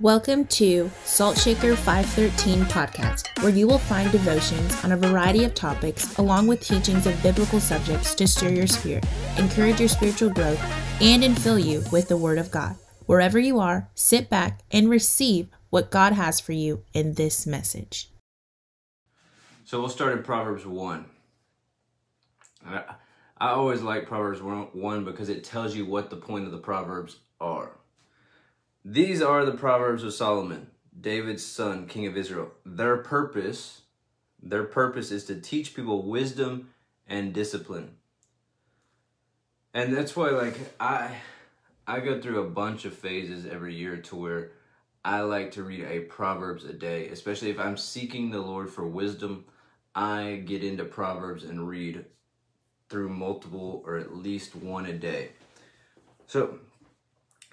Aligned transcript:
Welcome 0.00 0.44
to 0.48 0.90
Salt 1.06 1.38
Shaker 1.38 1.74
513 1.74 2.66
podcast, 2.66 3.42
where 3.42 3.50
you 3.50 3.66
will 3.66 3.78
find 3.78 4.12
devotions 4.12 4.84
on 4.84 4.92
a 4.92 4.96
variety 4.96 5.42
of 5.44 5.54
topics 5.54 6.18
along 6.18 6.48
with 6.48 6.60
teachings 6.60 7.06
of 7.06 7.22
biblical 7.22 7.60
subjects 7.60 8.14
to 8.16 8.28
stir 8.28 8.50
your 8.50 8.66
spirit, 8.66 9.06
encourage 9.38 9.80
your 9.80 9.88
spiritual 9.88 10.28
growth, 10.28 10.60
and 11.00 11.22
infill 11.22 11.64
you 11.64 11.82
with 11.90 12.08
the 12.08 12.16
Word 12.18 12.36
of 12.36 12.50
God. 12.50 12.76
Wherever 13.06 13.38
you 13.38 13.58
are, 13.58 13.88
sit 13.94 14.28
back 14.28 14.60
and 14.70 14.90
receive 14.90 15.48
what 15.70 15.90
God 15.90 16.12
has 16.12 16.40
for 16.40 16.52
you 16.52 16.84
in 16.92 17.14
this 17.14 17.46
message. 17.46 18.10
So 19.64 19.80
we'll 19.80 19.88
start 19.88 20.12
in 20.12 20.22
Proverbs 20.22 20.66
1. 20.66 21.06
I, 22.66 22.82
I 23.38 23.48
always 23.48 23.80
like 23.80 24.06
Proverbs 24.06 24.42
1 24.42 25.04
because 25.06 25.30
it 25.30 25.42
tells 25.42 25.74
you 25.74 25.86
what 25.86 26.10
the 26.10 26.16
point 26.16 26.44
of 26.44 26.52
the 26.52 26.58
Proverbs 26.58 27.16
are. 27.40 27.78
These 28.88 29.20
are 29.20 29.44
the 29.44 29.50
Proverbs 29.50 30.04
of 30.04 30.14
Solomon, 30.14 30.68
David's 31.00 31.44
son, 31.44 31.88
king 31.88 32.06
of 32.06 32.16
Israel. 32.16 32.52
Their 32.64 32.98
purpose, 32.98 33.80
their 34.40 34.62
purpose 34.62 35.10
is 35.10 35.24
to 35.24 35.40
teach 35.40 35.74
people 35.74 36.04
wisdom 36.04 36.68
and 37.08 37.32
discipline. 37.32 37.96
And 39.74 39.92
that's 39.92 40.14
why 40.14 40.30
like 40.30 40.56
I 40.78 41.16
I 41.84 41.98
go 41.98 42.20
through 42.20 42.44
a 42.44 42.48
bunch 42.48 42.84
of 42.84 42.94
phases 42.94 43.44
every 43.44 43.74
year 43.74 43.96
to 43.96 44.14
where 44.14 44.52
I 45.04 45.22
like 45.22 45.50
to 45.52 45.64
read 45.64 45.84
a 45.84 46.02
Proverbs 46.02 46.64
a 46.64 46.72
day, 46.72 47.08
especially 47.08 47.50
if 47.50 47.58
I'm 47.58 47.76
seeking 47.76 48.30
the 48.30 48.40
Lord 48.40 48.70
for 48.70 48.86
wisdom. 48.86 49.46
I 49.96 50.44
get 50.46 50.62
into 50.62 50.84
Proverbs 50.84 51.42
and 51.42 51.68
read 51.68 52.04
through 52.88 53.08
multiple 53.08 53.82
or 53.84 53.96
at 53.96 54.14
least 54.14 54.54
one 54.54 54.86
a 54.86 54.92
day. 54.92 55.30
So 56.28 56.60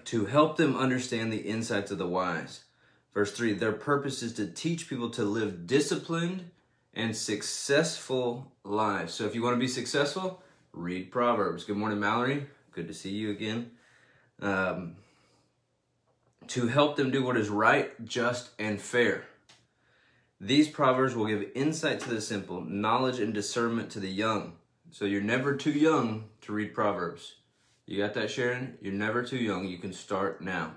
to 0.05 0.25
help 0.25 0.57
them 0.57 0.75
understand 0.75 1.31
the 1.31 1.37
insights 1.37 1.91
of 1.91 1.97
the 1.97 2.07
wise. 2.07 2.63
Verse 3.13 3.31
3 3.31 3.53
Their 3.53 3.71
purpose 3.71 4.23
is 4.23 4.33
to 4.33 4.47
teach 4.47 4.89
people 4.89 5.09
to 5.11 5.23
live 5.23 5.67
disciplined 5.67 6.51
and 6.93 7.15
successful 7.15 8.51
lives. 8.63 9.13
So 9.13 9.25
if 9.25 9.35
you 9.35 9.41
want 9.41 9.55
to 9.55 9.59
be 9.59 9.67
successful, 9.67 10.41
read 10.71 11.11
Proverbs. 11.11 11.63
Good 11.63 11.77
morning, 11.77 11.99
Mallory. 11.99 12.47
Good 12.71 12.87
to 12.87 12.93
see 12.93 13.11
you 13.11 13.31
again. 13.31 13.71
Um, 14.41 14.95
to 16.47 16.67
help 16.67 16.95
them 16.95 17.11
do 17.11 17.23
what 17.23 17.37
is 17.37 17.49
right, 17.49 17.91
just, 18.05 18.49
and 18.59 18.81
fair. 18.81 19.25
These 20.41 20.67
proverbs 20.67 21.15
will 21.15 21.27
give 21.27 21.51
insight 21.55 22.01
to 22.01 22.09
the 22.09 22.19
simple, 22.19 22.61
knowledge 22.61 23.19
and 23.19 23.33
discernment 23.33 23.89
to 23.91 23.99
the 23.99 24.09
young. 24.09 24.57
So 24.91 25.05
you're 25.05 25.21
never 25.21 25.55
too 25.55 25.71
young 25.71 26.25
to 26.41 26.51
read 26.51 26.73
Proverbs. 26.73 27.35
You 27.85 27.97
got 27.97 28.13
that, 28.13 28.31
Sharon? 28.31 28.77
You're 28.81 28.93
never 28.93 29.23
too 29.23 29.37
young. 29.37 29.67
You 29.67 29.77
can 29.77 29.93
start 29.93 30.41
now. 30.41 30.75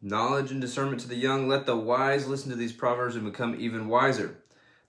Knowledge 0.00 0.50
and 0.50 0.60
discernment 0.60 1.00
to 1.00 1.08
the 1.08 1.16
young. 1.16 1.48
Let 1.48 1.66
the 1.66 1.76
wise 1.76 2.26
listen 2.26 2.50
to 2.50 2.56
these 2.56 2.72
proverbs 2.72 3.16
and 3.16 3.24
become 3.24 3.54
even 3.58 3.88
wiser. 3.88 4.38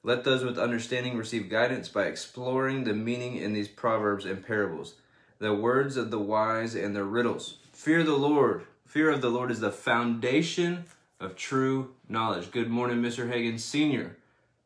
Let 0.03 0.23
those 0.23 0.43
with 0.43 0.59
understanding 0.59 1.17
receive 1.17 1.49
guidance 1.49 1.89
by 1.89 2.03
exploring 2.03 2.83
the 2.83 2.93
meaning 2.93 3.37
in 3.37 3.53
these 3.53 3.67
proverbs 3.67 4.25
and 4.25 4.45
parables, 4.45 4.95
the 5.39 5.53
words 5.53 5.97
of 5.97 6.11
the 6.11 6.19
wise 6.19 6.75
and 6.75 6.95
their 6.95 7.05
riddles. 7.05 7.57
Fear 7.73 8.03
the 8.03 8.13
Lord. 8.13 8.65
Fear 8.85 9.09
of 9.09 9.21
the 9.21 9.29
Lord 9.29 9.51
is 9.51 9.59
the 9.59 9.71
foundation 9.71 10.85
of 11.19 11.35
true 11.35 11.95
knowledge. 12.07 12.51
Good 12.51 12.69
morning, 12.69 13.01
Mr. 13.01 13.29
Hagan 13.29 13.57
Sr. 13.57 14.15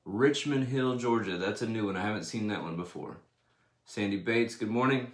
Richmond 0.04 0.67
Hill, 0.67 0.98
Georgia. 0.98 1.38
That's 1.38 1.61
a 1.61 1.67
new 1.67 1.86
one. 1.86 1.95
I 1.95 2.02
haven't 2.02 2.26
seen 2.26 2.48
that 2.48 2.64
one 2.64 2.76
before. 2.76 3.17
Sandy 3.90 4.18
Bates, 4.18 4.54
good 4.54 4.70
morning. 4.70 5.14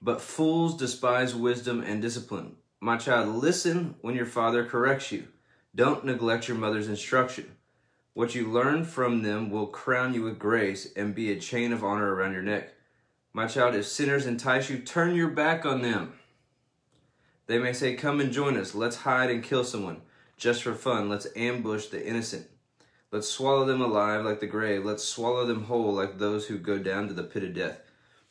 But 0.00 0.20
fools 0.20 0.76
despise 0.76 1.32
wisdom 1.32 1.80
and 1.80 2.02
discipline. 2.02 2.56
My 2.80 2.96
child, 2.96 3.36
listen 3.36 3.94
when 4.00 4.16
your 4.16 4.26
father 4.26 4.64
corrects 4.64 5.12
you. 5.12 5.28
Don't 5.76 6.04
neglect 6.04 6.48
your 6.48 6.56
mother's 6.56 6.88
instruction. 6.88 7.52
What 8.14 8.34
you 8.34 8.50
learn 8.50 8.82
from 8.82 9.22
them 9.22 9.48
will 9.48 9.68
crown 9.68 10.12
you 10.12 10.22
with 10.22 10.40
grace 10.40 10.92
and 10.96 11.14
be 11.14 11.30
a 11.30 11.38
chain 11.38 11.72
of 11.72 11.84
honor 11.84 12.12
around 12.16 12.32
your 12.32 12.42
neck. 12.42 12.72
My 13.32 13.46
child, 13.46 13.76
if 13.76 13.86
sinners 13.86 14.26
entice 14.26 14.68
you, 14.68 14.78
turn 14.80 15.14
your 15.14 15.30
back 15.30 15.64
on 15.64 15.82
them. 15.82 16.14
They 17.46 17.60
may 17.60 17.74
say, 17.74 17.94
Come 17.94 18.18
and 18.18 18.32
join 18.32 18.56
us. 18.56 18.74
Let's 18.74 18.96
hide 18.96 19.30
and 19.30 19.44
kill 19.44 19.62
someone. 19.62 20.00
Just 20.36 20.64
for 20.64 20.74
fun, 20.74 21.08
let's 21.08 21.28
ambush 21.36 21.86
the 21.86 22.04
innocent. 22.04 22.48
Let's 23.12 23.28
swallow 23.28 23.66
them 23.66 23.82
alive 23.82 24.24
like 24.24 24.40
the 24.40 24.46
grave. 24.46 24.86
Let's 24.86 25.04
swallow 25.04 25.44
them 25.44 25.64
whole 25.64 25.92
like 25.92 26.16
those 26.16 26.46
who 26.46 26.56
go 26.56 26.78
down 26.78 27.08
to 27.08 27.14
the 27.14 27.22
pit 27.22 27.44
of 27.44 27.52
death. 27.52 27.78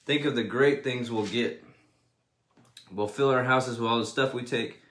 Think 0.06 0.26
of 0.26 0.34
the 0.34 0.44
great 0.44 0.84
things 0.84 1.12
we'll 1.12 1.28
get. 1.28 1.64
We'll 2.92 3.08
fill 3.08 3.30
our 3.30 3.44
houses 3.44 3.80
with 3.80 3.90
all 3.90 4.00
the 4.00 4.08
stuff 4.08 4.34
we 4.34 4.42
take. 4.42 4.82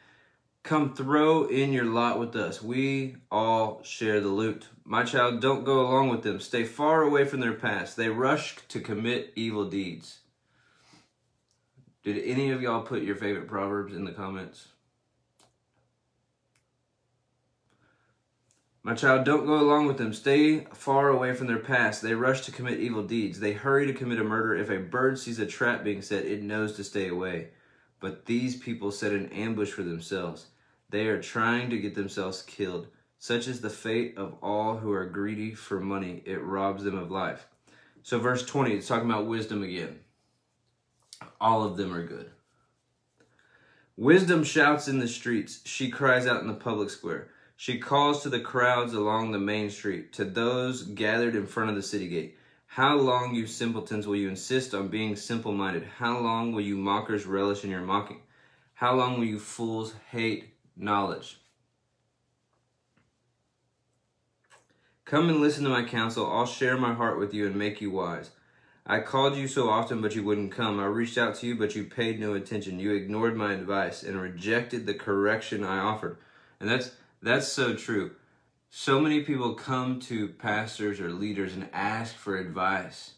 Come 0.63 0.95
throw 0.95 1.49
in 1.49 1.73
your 1.73 1.87
lot 1.87 2.21
with 2.21 2.37
us. 2.37 2.63
We 2.63 3.17
all 3.33 3.83
share 3.83 4.21
the 4.21 4.29
loot. 4.29 4.69
My 4.85 5.03
child, 5.03 5.41
don't 5.41 5.65
go 5.65 5.81
along 5.81 6.11
with 6.11 6.23
them. 6.23 6.39
Stay 6.39 6.63
far 6.63 7.03
away 7.03 7.25
from 7.25 7.41
their 7.41 7.55
past. 7.55 7.97
They 7.97 8.11
rush 8.11 8.57
to 8.69 8.79
commit 8.79 9.33
evil 9.35 9.65
deeds. 9.65 10.21
Did 12.05 12.19
any 12.25 12.51
of 12.51 12.63
y'all 12.63 12.83
put 12.83 13.03
your 13.03 13.17
favorite 13.17 13.49
proverbs 13.49 13.95
in 13.95 14.05
the 14.05 14.13
comments? 14.13 14.69
My 18.83 18.95
child, 18.95 19.25
don't 19.25 19.45
go 19.45 19.61
along 19.61 19.89
with 19.89 19.99
them. 19.99 20.15
Stay 20.15 20.65
far 20.73 21.09
away 21.09 21.35
from 21.35 21.49
their 21.49 21.59
past. 21.59 22.01
They 22.01 22.15
rush 22.15 22.41
to 22.43 22.53
commit 22.53 22.81
evil 22.81 23.03
deeds. 23.03 23.39
They 23.39 23.53
hurry 23.53 23.87
to 23.87 23.93
commit 23.93 24.19
a 24.19 24.25
murder. 24.25 24.55
If 24.55 24.71
a 24.71 24.79
bird 24.79 25.19
sees 25.19 25.39
a 25.39 25.47
trap 25.47 25.85
being 25.85 26.01
set, 26.01 26.25
it 26.25 26.43
knows 26.43 26.77
to 26.77 26.85
stay 26.85 27.09
away. 27.09 27.49
But 28.01 28.25
these 28.25 28.57
people 28.57 28.91
set 28.91 29.13
an 29.13 29.31
ambush 29.33 29.71
for 29.71 29.83
themselves. 29.83 30.47
They 30.89 31.09
are 31.09 31.21
trying 31.21 31.69
to 31.71 31.79
get 31.79 31.95
themselves 31.95 32.43
killed. 32.43 32.89
Such 33.19 33.49
is 33.49 33.61
the 33.61 33.69
fate 33.69 34.17
of 34.17 34.37
all 34.43 34.79
who 34.79 34.91
are 34.93 35.05
greedy 35.05 35.55
for 35.55 35.79
money. 35.79 36.23
It 36.25 36.43
robs 36.43 36.83
them 36.83 36.97
of 36.97 37.11
life. 37.11 37.47
So, 38.03 38.19
verse 38.19 38.47
20, 38.47 38.73
it's 38.73 38.89
talking 38.89 39.11
about 39.11 39.27
wisdom 39.27 39.63
again. 39.63 40.01
All 41.39 41.65
of 41.65 41.77
them 41.77 41.93
are 41.93 42.07
good. 42.07 42.31
Wisdom 43.99 44.43
shouts 44.43 44.89
in 44.89 45.01
the 45.01 45.07
streets. 45.07 45.61
She 45.67 45.91
cries 45.91 46.27
out 46.27 46.41
in 46.41 46.47
the 46.47 46.55
public 46.55 46.89
square. 46.89 47.29
She 47.61 47.79
calls 47.79 48.23
to 48.23 48.31
the 48.31 48.41
crowds 48.41 48.95
along 48.95 49.33
the 49.33 49.39
main 49.39 49.69
street, 49.69 50.15
to 50.15 50.25
those 50.25 50.83
gathered 50.83 51.37
in 51.37 51.45
front 51.45 51.69
of 51.69 51.77
the 51.77 51.83
city 51.83 52.09
gate. 52.09 52.39
How 52.65 52.97
long, 52.97 53.35
you 53.35 53.47
simpletons, 53.47 54.07
will 54.07 54.17
you 54.17 54.31
insist 54.31 54.73
on 54.73 54.89
being 54.89 55.15
simple 55.15 55.53
minded? 55.53 55.85
How 55.99 56.19
long 56.21 56.53
will 56.53 56.63
you 56.63 56.79
mockers 56.79 57.27
relish 57.27 57.63
in 57.63 57.69
your 57.69 57.83
mocking? 57.83 58.23
How 58.73 58.95
long 58.95 59.19
will 59.19 59.27
you 59.27 59.39
fools 59.39 59.93
hate 60.11 60.55
knowledge? 60.75 61.39
Come 65.05 65.29
and 65.29 65.43
listen 65.43 65.65
to 65.65 65.69
my 65.69 65.85
counsel. 65.85 66.33
I'll 66.33 66.47
share 66.47 66.79
my 66.79 66.95
heart 66.95 67.19
with 67.19 67.35
you 67.35 67.47
and 67.47 67.57
make 67.57 67.83
you 67.83 67.91
wise. 67.91 68.31
I 68.87 69.01
called 69.01 69.37
you 69.37 69.47
so 69.47 69.69
often, 69.69 70.01
but 70.01 70.15
you 70.17 70.25
wouldn't 70.25 70.53
come. 70.53 70.81
I 70.81 70.87
reached 70.87 71.19
out 71.19 71.35
to 71.35 71.47
you, 71.47 71.57
but 71.57 71.77
you 71.77 71.85
paid 71.85 72.19
no 72.19 72.33
attention. 72.33 72.81
You 72.81 72.95
ignored 72.95 73.37
my 73.37 73.53
advice 73.53 74.03
and 74.03 74.19
rejected 74.19 74.87
the 74.87 74.95
correction 74.95 75.63
I 75.63 75.77
offered. 75.77 76.17
And 76.59 76.69
that's 76.71 76.93
that's 77.23 77.49
so 77.49 77.75
true. 77.75 78.13
So 78.71 79.01
many 79.01 79.23
people 79.23 79.55
come 79.55 79.99
to 80.01 80.29
pastors 80.29 81.01
or 81.01 81.11
leaders 81.11 81.55
and 81.55 81.69
ask 81.73 82.15
for 82.15 82.37
advice 82.37 83.15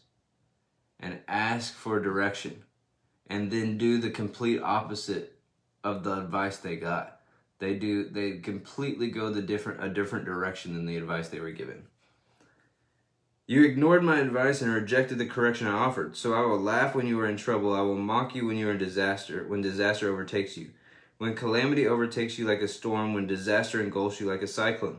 and 0.99 1.19
ask 1.27 1.73
for 1.73 1.99
direction 1.99 2.63
and 3.27 3.51
then 3.51 3.77
do 3.77 3.99
the 3.99 4.09
complete 4.09 4.61
opposite 4.61 5.37
of 5.83 6.03
the 6.03 6.19
advice 6.19 6.57
they 6.57 6.75
got. 6.75 7.19
They 7.59 7.75
do 7.75 8.09
they 8.09 8.39
completely 8.39 9.09
go 9.09 9.29
the 9.29 9.41
different 9.41 9.83
a 9.83 9.89
different 9.89 10.25
direction 10.25 10.73
than 10.73 10.85
the 10.85 10.97
advice 10.97 11.29
they 11.29 11.39
were 11.39 11.51
given. 11.51 11.83
You 13.45 13.63
ignored 13.63 14.03
my 14.03 14.19
advice 14.19 14.61
and 14.61 14.73
rejected 14.73 15.17
the 15.17 15.25
correction 15.25 15.67
I 15.67 15.73
offered. 15.73 16.15
So 16.15 16.33
I 16.33 16.41
will 16.41 16.59
laugh 16.59 16.95
when 16.95 17.07
you 17.07 17.19
are 17.19 17.27
in 17.27 17.37
trouble. 17.37 17.73
I 17.73 17.81
will 17.81 17.97
mock 17.97 18.33
you 18.35 18.47
when 18.47 18.57
you 18.57 18.69
are 18.69 18.71
in 18.71 18.77
disaster, 18.77 19.45
when 19.47 19.61
disaster 19.61 20.09
overtakes 20.09 20.57
you. 20.57 20.71
When 21.23 21.35
calamity 21.35 21.87
overtakes 21.87 22.37
you 22.37 22.45
like 22.45 22.61
a 22.61 22.67
storm, 22.67 23.13
when 23.13 23.27
disaster 23.27 23.81
engulfs 23.81 24.19
you 24.19 24.27
like 24.27 24.41
a 24.41 24.45
cyclone, 24.45 24.97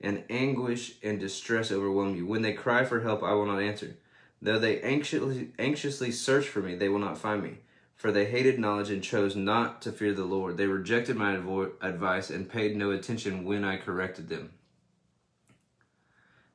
and 0.00 0.24
anguish 0.30 0.94
and 1.02 1.20
distress 1.20 1.70
overwhelm 1.70 2.16
you. 2.16 2.24
When 2.24 2.40
they 2.40 2.54
cry 2.54 2.86
for 2.86 3.00
help, 3.00 3.22
I 3.22 3.34
will 3.34 3.44
not 3.44 3.60
answer. 3.60 3.98
Though 4.40 4.58
they 4.58 4.80
anxiously, 4.80 5.50
anxiously 5.58 6.10
search 6.10 6.48
for 6.48 6.60
me, 6.60 6.74
they 6.74 6.88
will 6.88 6.98
not 6.98 7.18
find 7.18 7.42
me. 7.42 7.58
For 7.96 8.10
they 8.10 8.24
hated 8.24 8.58
knowledge 8.58 8.88
and 8.88 9.02
chose 9.02 9.36
not 9.36 9.82
to 9.82 9.92
fear 9.92 10.14
the 10.14 10.24
Lord. 10.24 10.56
They 10.56 10.66
rejected 10.66 11.16
my 11.16 11.34
advice 11.34 12.30
and 12.30 12.48
paid 12.48 12.74
no 12.74 12.90
attention 12.90 13.44
when 13.44 13.62
I 13.62 13.76
corrected 13.76 14.30
them. 14.30 14.52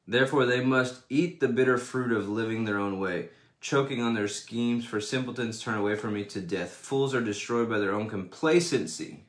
Therefore, 0.08 0.48
they 0.48 0.66
must 0.66 1.04
eat 1.10 1.40
the 1.40 1.50
bitter 1.50 1.78
fruit 1.78 2.12
of 2.12 2.30
living 2.30 2.66
their 2.66 2.80
own 2.80 3.00
way 3.00 3.30
choking 3.64 4.02
on 4.02 4.14
their 4.14 4.28
schemes, 4.28 4.84
for 4.84 5.00
simpletons 5.00 5.62
turn 5.62 5.80
away 5.80 5.96
from 5.96 6.14
me 6.14 6.26
to 6.26 6.42
death. 6.42 6.72
Fools 6.72 7.16
are 7.16 7.22
destroyed 7.22 7.70
by 7.70 7.80
their 7.80 7.94
own 7.94 8.10
complacency. 8.10 9.22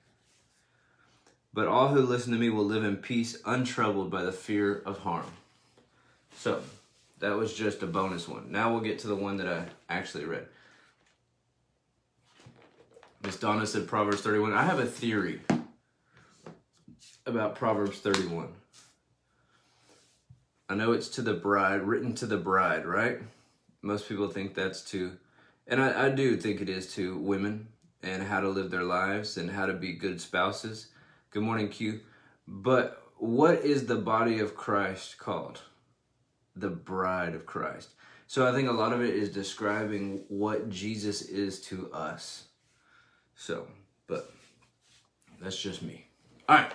But 1.55 1.69
all 1.69 1.89
who 1.89 2.03
listen 2.03 2.33
to 2.33 2.39
me 2.39 2.51
will 2.51 2.65
live 2.65 2.83
in 2.83 2.97
peace, 2.97 3.39
untroubled 3.47 4.11
by 4.11 4.25
the 4.25 4.33
fear 4.33 4.83
of 4.85 4.99
harm. 4.99 5.31
So, 6.37 6.63
that 7.21 7.37
was 7.37 7.55
just 7.55 7.85
a 7.85 7.87
bonus 7.87 8.29
one. 8.29 8.51
Now 8.51 8.73
we'll 8.73 8.83
get 8.83 8.99
to 9.01 9.07
the 9.07 9.15
one 9.15 9.37
that 9.37 9.47
I 9.47 9.67
actually 9.89 10.25
read. 10.25 10.49
Miss 13.23 13.39
Donna 13.39 13.67
said 13.67 13.87
Proverbs 13.87 14.21
31. 14.21 14.53
I 14.53 14.65
have 14.65 14.81
a 14.81 14.85
theory 14.85 15.41
about 17.25 17.55
Proverbs 17.55 18.01
31. 18.01 18.49
I 20.69 20.75
know 20.75 20.91
it's 20.91 21.09
to 21.11 21.23
the 21.23 21.35
bride, 21.35 21.83
written 21.83 22.17
to 22.17 22.27
the 22.27 22.37
bride, 22.37 22.85
right? 22.85 23.21
Most 23.85 24.09
people 24.09 24.29
think 24.29 24.55
that's 24.55 24.81
to, 24.93 25.19
and 25.67 25.79
I, 25.79 26.07
I 26.07 26.09
do 26.09 26.39
think 26.39 26.63
it 26.63 26.71
is 26.71 26.95
to 26.95 27.19
women 27.19 27.69
and 28.03 28.23
how 28.23 28.41
to 28.41 28.49
live 28.49 28.71
their 28.71 28.83
lives 28.83 29.37
and 29.37 29.51
how 29.51 29.67
to 29.67 29.75
be 29.75 29.93
good 29.93 30.23
spouses. 30.23 30.87
Good 31.31 31.43
morning, 31.43 31.69
Q. 31.69 32.01
But 32.49 33.03
what 33.19 33.57
is 33.57 33.85
the 33.85 33.97
body 33.97 34.39
of 34.39 34.57
Christ 34.57 35.19
called? 35.19 35.61
The 36.57 36.71
bride 36.71 37.35
of 37.35 37.45
Christ. 37.45 37.91
So 38.27 38.49
I 38.49 38.53
think 38.53 38.71
a 38.71 38.73
lot 38.73 38.95
of 38.95 39.03
it 39.03 39.15
is 39.15 39.29
describing 39.29 40.25
what 40.29 40.71
Jesus 40.71 41.21
is 41.21 41.61
to 41.67 41.93
us. 41.93 42.45
So, 43.37 43.67
but 44.07 44.33
that's 45.43 45.61
just 45.61 45.83
me. 45.83 46.07
All 46.49 46.57
right. 46.57 46.73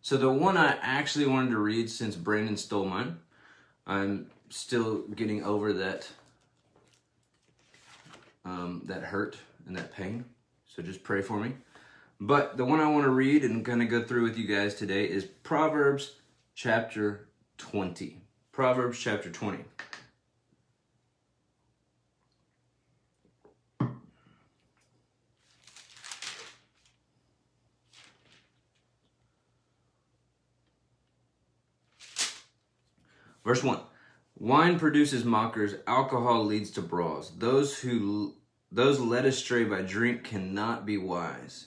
So 0.00 0.16
the 0.16 0.30
one 0.30 0.56
I 0.56 0.76
actually 0.80 1.26
wanted 1.26 1.50
to 1.50 1.58
read 1.58 1.90
since 1.90 2.14
Brandon 2.14 2.56
stole 2.56 2.86
mine, 2.86 3.18
I'm 3.84 4.30
still 4.48 5.08
getting 5.08 5.42
over 5.42 5.72
that 5.72 6.08
um, 8.52 8.82
that 8.84 9.02
hurt 9.02 9.38
and 9.66 9.76
that 9.76 9.92
pain. 9.92 10.24
So 10.66 10.82
just 10.82 11.02
pray 11.02 11.22
for 11.22 11.38
me. 11.38 11.54
But 12.20 12.56
the 12.56 12.64
one 12.64 12.80
I 12.80 12.88
want 12.88 13.04
to 13.04 13.10
read 13.10 13.44
and 13.44 13.64
kind 13.64 13.82
of 13.82 13.88
go 13.88 14.02
through 14.02 14.22
with 14.22 14.38
you 14.38 14.46
guys 14.46 14.74
today 14.74 15.04
is 15.04 15.24
Proverbs 15.24 16.16
chapter 16.54 17.28
20. 17.58 18.20
Proverbs 18.52 18.98
chapter 18.98 19.30
20. 19.30 19.64
Verse 33.44 33.64
1 33.64 33.80
Wine 34.38 34.78
produces 34.78 35.24
mockers, 35.24 35.74
alcohol 35.86 36.44
leads 36.44 36.70
to 36.72 36.82
brawls. 36.82 37.32
Those 37.38 37.78
who 37.78 38.34
those 38.72 38.98
led 38.98 39.26
astray 39.26 39.64
by 39.64 39.82
drink 39.82 40.24
cannot 40.24 40.86
be 40.86 40.96
wise. 40.96 41.66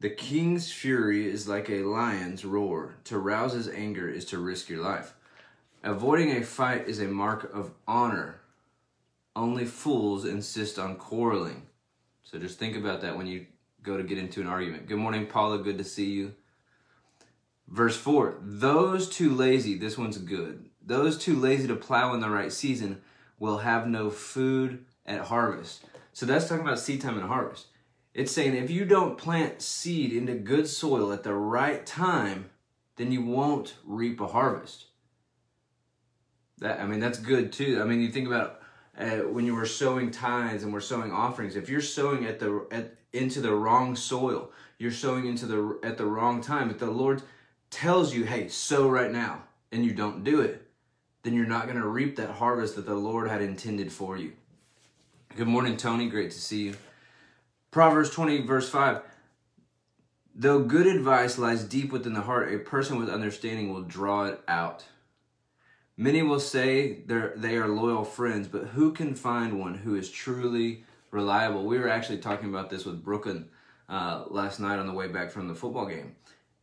The 0.00 0.08
king's 0.08 0.72
fury 0.72 1.28
is 1.28 1.46
like 1.46 1.68
a 1.68 1.82
lion's 1.82 2.46
roar. 2.46 2.96
To 3.04 3.18
rouse 3.18 3.52
his 3.52 3.68
anger 3.68 4.08
is 4.08 4.24
to 4.26 4.38
risk 4.38 4.70
your 4.70 4.82
life. 4.82 5.14
Avoiding 5.82 6.32
a 6.32 6.42
fight 6.42 6.88
is 6.88 6.98
a 6.98 7.08
mark 7.08 7.52
of 7.52 7.72
honor. 7.86 8.40
Only 9.36 9.66
fools 9.66 10.24
insist 10.24 10.78
on 10.78 10.96
quarreling. 10.96 11.66
So 12.22 12.38
just 12.38 12.58
think 12.58 12.74
about 12.74 13.02
that 13.02 13.18
when 13.18 13.26
you 13.26 13.44
go 13.82 13.98
to 13.98 14.02
get 14.02 14.16
into 14.16 14.40
an 14.40 14.46
argument. 14.46 14.86
Good 14.86 14.96
morning, 14.96 15.26
Paula. 15.26 15.58
Good 15.58 15.76
to 15.76 15.84
see 15.84 16.10
you. 16.10 16.32
Verse 17.68 17.98
4 17.98 18.38
Those 18.40 19.10
too 19.10 19.28
lazy, 19.28 19.76
this 19.76 19.98
one's 19.98 20.16
good. 20.16 20.70
Those 20.80 21.18
too 21.18 21.36
lazy 21.36 21.68
to 21.68 21.76
plow 21.76 22.14
in 22.14 22.20
the 22.20 22.30
right 22.30 22.52
season 22.52 23.02
will 23.38 23.58
have 23.58 23.86
no 23.86 24.08
food 24.08 24.86
at 25.04 25.26
harvest. 25.26 25.84
So 26.14 26.26
that's 26.26 26.48
talking 26.48 26.64
about 26.64 26.78
seed 26.78 27.00
time 27.00 27.18
and 27.18 27.26
harvest. 27.26 27.66
It's 28.14 28.30
saying 28.30 28.54
if 28.54 28.70
you 28.70 28.84
don't 28.84 29.18
plant 29.18 29.60
seed 29.60 30.12
into 30.12 30.34
good 30.34 30.68
soil 30.68 31.12
at 31.12 31.24
the 31.24 31.34
right 31.34 31.84
time, 31.84 32.50
then 32.96 33.10
you 33.10 33.20
won't 33.22 33.74
reap 33.84 34.20
a 34.20 34.28
harvest. 34.28 34.86
That 36.58 36.78
I 36.80 36.86
mean 36.86 37.00
that's 37.00 37.18
good 37.18 37.52
too. 37.52 37.82
I 37.82 37.84
mean 37.84 38.00
you 38.00 38.12
think 38.12 38.28
about 38.28 38.62
uh, 38.96 39.28
when 39.28 39.44
you 39.44 39.56
were 39.56 39.66
sowing 39.66 40.12
tithes 40.12 40.62
and 40.62 40.72
we're 40.72 40.80
sowing 40.80 41.10
offerings. 41.10 41.56
If 41.56 41.68
you're 41.68 41.80
sowing 41.80 42.26
at 42.26 42.38
the 42.38 42.64
at 42.70 42.94
into 43.12 43.40
the 43.40 43.52
wrong 43.52 43.96
soil, 43.96 44.52
you're 44.78 44.92
sowing 44.92 45.26
into 45.26 45.46
the 45.46 45.80
at 45.82 45.98
the 45.98 46.06
wrong 46.06 46.40
time. 46.40 46.70
If 46.70 46.78
the 46.78 46.86
Lord 46.86 47.22
tells 47.70 48.14
you, 48.14 48.22
"Hey, 48.24 48.46
sow 48.46 48.88
right 48.88 49.10
now," 49.10 49.42
and 49.72 49.84
you 49.84 49.92
don't 49.92 50.22
do 50.22 50.40
it, 50.40 50.70
then 51.24 51.34
you're 51.34 51.44
not 51.44 51.64
going 51.64 51.80
to 51.80 51.88
reap 51.88 52.14
that 52.16 52.30
harvest 52.30 52.76
that 52.76 52.86
the 52.86 52.94
Lord 52.94 53.28
had 53.28 53.42
intended 53.42 53.90
for 53.90 54.16
you. 54.16 54.34
Good 55.36 55.48
morning, 55.48 55.76
Tony. 55.76 56.08
Great 56.08 56.30
to 56.30 56.40
see 56.40 56.62
you. 56.62 56.74
Proverbs 57.72 58.10
20, 58.10 58.42
verse 58.42 58.68
5. 58.68 59.02
Though 60.32 60.62
good 60.62 60.86
advice 60.86 61.38
lies 61.38 61.64
deep 61.64 61.90
within 61.90 62.12
the 62.12 62.20
heart, 62.20 62.54
a 62.54 62.58
person 62.60 63.00
with 63.00 63.08
understanding 63.08 63.72
will 63.72 63.82
draw 63.82 64.26
it 64.26 64.40
out. 64.46 64.84
Many 65.96 66.22
will 66.22 66.38
say 66.38 67.02
they 67.04 67.56
are 67.56 67.66
loyal 67.66 68.04
friends, 68.04 68.46
but 68.46 68.68
who 68.68 68.92
can 68.92 69.16
find 69.16 69.58
one 69.58 69.74
who 69.74 69.96
is 69.96 70.08
truly 70.08 70.84
reliable? 71.10 71.64
We 71.64 71.80
were 71.80 71.88
actually 71.88 72.18
talking 72.18 72.48
about 72.48 72.70
this 72.70 72.84
with 72.84 73.02
Brooklyn 73.02 73.48
uh, 73.88 74.26
last 74.28 74.60
night 74.60 74.78
on 74.78 74.86
the 74.86 74.92
way 74.92 75.08
back 75.08 75.32
from 75.32 75.48
the 75.48 75.54
football 75.56 75.86
game. 75.86 76.14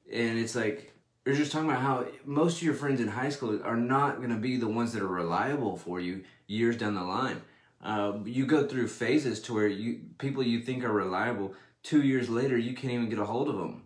And 0.09 0.39
it's 0.39 0.55
like, 0.55 0.93
we're 1.25 1.35
just 1.35 1.51
talking 1.51 1.69
about 1.69 1.81
how 1.81 2.05
most 2.23 2.59
of 2.59 2.63
your 2.63 2.73
friends 2.73 3.01
in 3.01 3.09
high 3.09 3.29
school 3.29 3.61
are 3.65 3.75
not 3.75 4.19
going 4.19 4.29
to 4.29 4.37
be 4.37 4.55
the 4.55 4.69
ones 4.69 4.93
that 4.93 5.01
are 5.01 5.07
reliable 5.07 5.75
for 5.75 5.99
you 5.99 6.23
years 6.47 6.77
down 6.77 6.95
the 6.95 7.03
line. 7.03 7.41
Uh, 7.83 8.13
you 8.25 8.45
go 8.45 8.67
through 8.67 8.87
phases 8.87 9.41
to 9.41 9.53
where 9.53 9.67
you 9.67 10.01
people 10.17 10.43
you 10.43 10.61
think 10.61 10.83
are 10.83 10.93
reliable, 10.93 11.53
two 11.83 12.01
years 12.01 12.29
later 12.29 12.57
you 12.57 12.73
can't 12.73 12.93
even 12.93 13.09
get 13.09 13.19
a 13.19 13.25
hold 13.25 13.49
of 13.49 13.57
them, 13.57 13.83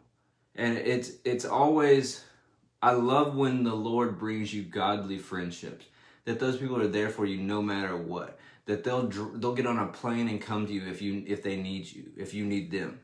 and 0.56 0.77
it's 0.77 1.13
it's 1.24 1.45
always. 1.45 2.24
I 2.81 2.92
love 2.92 3.36
when 3.36 3.63
the 3.63 3.74
Lord 3.74 4.19
brings 4.19 4.53
you 4.53 4.62
godly 4.62 5.18
friendships. 5.18 5.86
That 6.25 6.39
those 6.39 6.57
people 6.57 6.80
are 6.80 6.88
there 6.88 7.09
for 7.09 7.25
you 7.25 7.38
no 7.38 7.62
matter 7.62 7.95
what. 7.95 8.38
That 8.65 8.83
they'll 8.83 9.07
they'll 9.07 9.56
get 9.56 9.68
on 9.68 9.80
a 9.80 9.88
plane 9.88 10.27
and 10.27 10.42
come 10.42 10.68
to 10.68 10.74
you 10.74 10.88
if 10.88 11.01
you 11.01 11.24
if 11.25 11.42
they 11.42 11.56
need 11.56 11.92
you 11.92 12.12
if 12.18 12.33
you 12.33 12.45
need 12.45 12.71
them. 12.71 13.00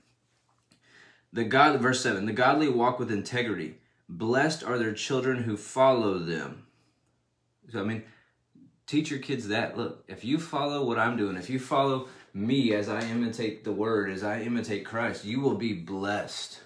The 1.34 1.46
God 1.46 1.80
verse 1.80 2.02
seven. 2.02 2.26
The 2.26 2.34
godly 2.34 2.68
walk 2.68 3.00
with 3.00 3.12
integrity 3.12 3.76
Blessed 4.12 4.66
are 4.66 4.78
their 4.78 4.94
children 4.94 5.44
who 5.44 5.56
follow 5.56 6.20
them. 6.20 6.66
So, 7.72 7.80
I 7.80 7.84
mean, 7.84 8.04
teach 8.92 9.10
your 9.10 9.20
kids 9.20 9.48
that. 9.48 9.78
Look, 9.78 10.04
if 10.10 10.26
you 10.26 10.38
follow 10.38 10.84
what 10.86 11.00
I'm 11.00 11.16
doing, 11.16 11.38
if 11.38 11.50
you 11.50 11.60
follow 11.60 12.10
me 12.34 12.74
as 12.74 12.90
I 12.90 13.02
imitate 13.02 13.64
the 13.64 13.72
word, 13.72 14.12
as 14.12 14.24
I 14.24 14.42
imitate 14.42 14.86
Christ, 14.86 15.24
you 15.24 15.40
will 15.40 15.56
be 15.56 15.74
blessed. 15.74 16.60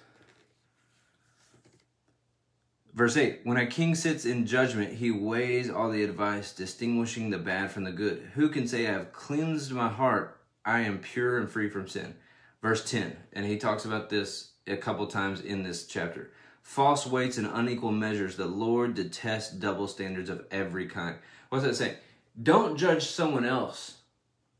Verse 2.95 3.15
8 3.15 3.41
When 3.43 3.57
a 3.57 3.67
king 3.67 3.93
sits 3.93 4.25
in 4.25 4.47
judgment, 4.47 4.93
he 4.93 5.11
weighs 5.11 5.69
all 5.69 5.91
the 5.91 6.03
advice, 6.03 6.51
distinguishing 6.51 7.29
the 7.29 7.37
bad 7.37 7.69
from 7.69 7.83
the 7.83 7.91
good. 7.91 8.31
Who 8.33 8.49
can 8.49 8.67
say, 8.67 8.87
I 8.87 8.93
have 8.93 9.13
cleansed 9.13 9.71
my 9.71 9.89
heart, 9.89 10.41
I 10.65 10.79
am 10.81 10.99
pure 10.99 11.37
and 11.37 11.49
free 11.49 11.69
from 11.69 11.87
sin? 11.87 12.15
Verse 12.61 12.89
10, 12.89 13.15
and 13.33 13.45
he 13.45 13.57
talks 13.57 13.85
about 13.85 14.09
this 14.09 14.53
a 14.65 14.75
couple 14.75 15.05
times 15.05 15.41
in 15.41 15.61
this 15.61 15.85
chapter 15.85 16.31
false 16.63 17.05
weights 17.05 17.37
and 17.37 17.45
unequal 17.53 17.91
measures. 17.91 18.37
The 18.37 18.47
Lord 18.47 18.95
detests 18.95 19.53
double 19.53 19.87
standards 19.87 20.31
of 20.31 20.45
every 20.49 20.87
kind. 20.87 21.15
What's 21.49 21.63
that 21.63 21.75
saying? 21.75 21.95
Don't 22.41 22.77
judge 22.77 23.05
someone 23.05 23.45
else 23.45 23.97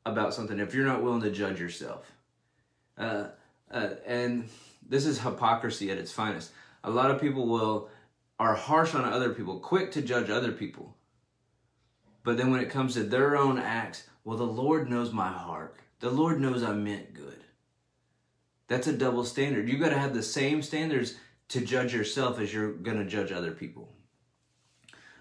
about 0.05 0.33
something 0.33 0.59
if 0.59 0.73
you're 0.73 0.85
not 0.85 1.03
willing 1.03 1.21
to 1.21 1.31
judge 1.31 1.59
yourself. 1.59 2.11
Uh, 2.97 3.27
uh, 3.71 3.89
and 4.05 4.47
this 4.87 5.05
is 5.05 5.19
hypocrisy 5.19 5.91
at 5.91 5.97
its 5.97 6.11
finest. 6.11 6.51
A 6.83 6.89
lot 6.89 7.11
of 7.11 7.19
people 7.19 7.47
will 7.47 7.89
are 8.39 8.55
harsh 8.55 8.93
on 8.93 9.05
other 9.05 9.33
people, 9.33 9.59
quick 9.59 9.91
to 9.91 10.01
judge 10.01 10.29
other 10.29 10.51
people. 10.51 10.95
But 12.23 12.37
then 12.37 12.51
when 12.51 12.59
it 12.59 12.69
comes 12.69 12.93
to 12.93 13.03
their 13.03 13.37
own 13.37 13.57
acts, 13.57 14.07
well, 14.23 14.37
the 14.37 14.43
Lord 14.43 14.89
knows 14.89 15.13
my 15.13 15.29
heart. 15.29 15.77
The 15.99 16.09
Lord 16.09 16.39
knows 16.39 16.63
I 16.63 16.73
meant 16.73 17.13
good. 17.13 17.43
That's 18.67 18.87
a 18.87 18.93
double 18.93 19.23
standard. 19.23 19.69
You 19.69 19.77
got 19.77 19.89
to 19.89 19.99
have 19.99 20.13
the 20.13 20.23
same 20.23 20.61
standards 20.61 21.15
to 21.49 21.61
judge 21.61 21.93
yourself 21.93 22.39
as 22.39 22.53
you're 22.53 22.73
going 22.73 22.97
to 22.97 23.05
judge 23.05 23.31
other 23.31 23.51
people. 23.51 23.89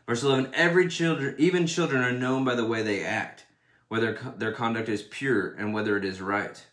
Verse 0.07 0.23
11 0.23 0.51
Every 0.55 0.89
children, 0.89 1.35
even 1.39 1.67
children, 1.67 2.03
are 2.03 2.13
known 2.13 2.45
by 2.45 2.55
the 2.55 2.67
way 2.67 2.83
they 2.83 3.03
act, 3.03 3.47
whether 3.89 4.19
their 4.37 4.53
conduct 4.53 4.89
is 4.89 5.03
pure 5.03 5.55
and 5.55 5.73
whether 5.73 5.97
it 5.97 6.05
is 6.05 6.21
right. 6.21 6.65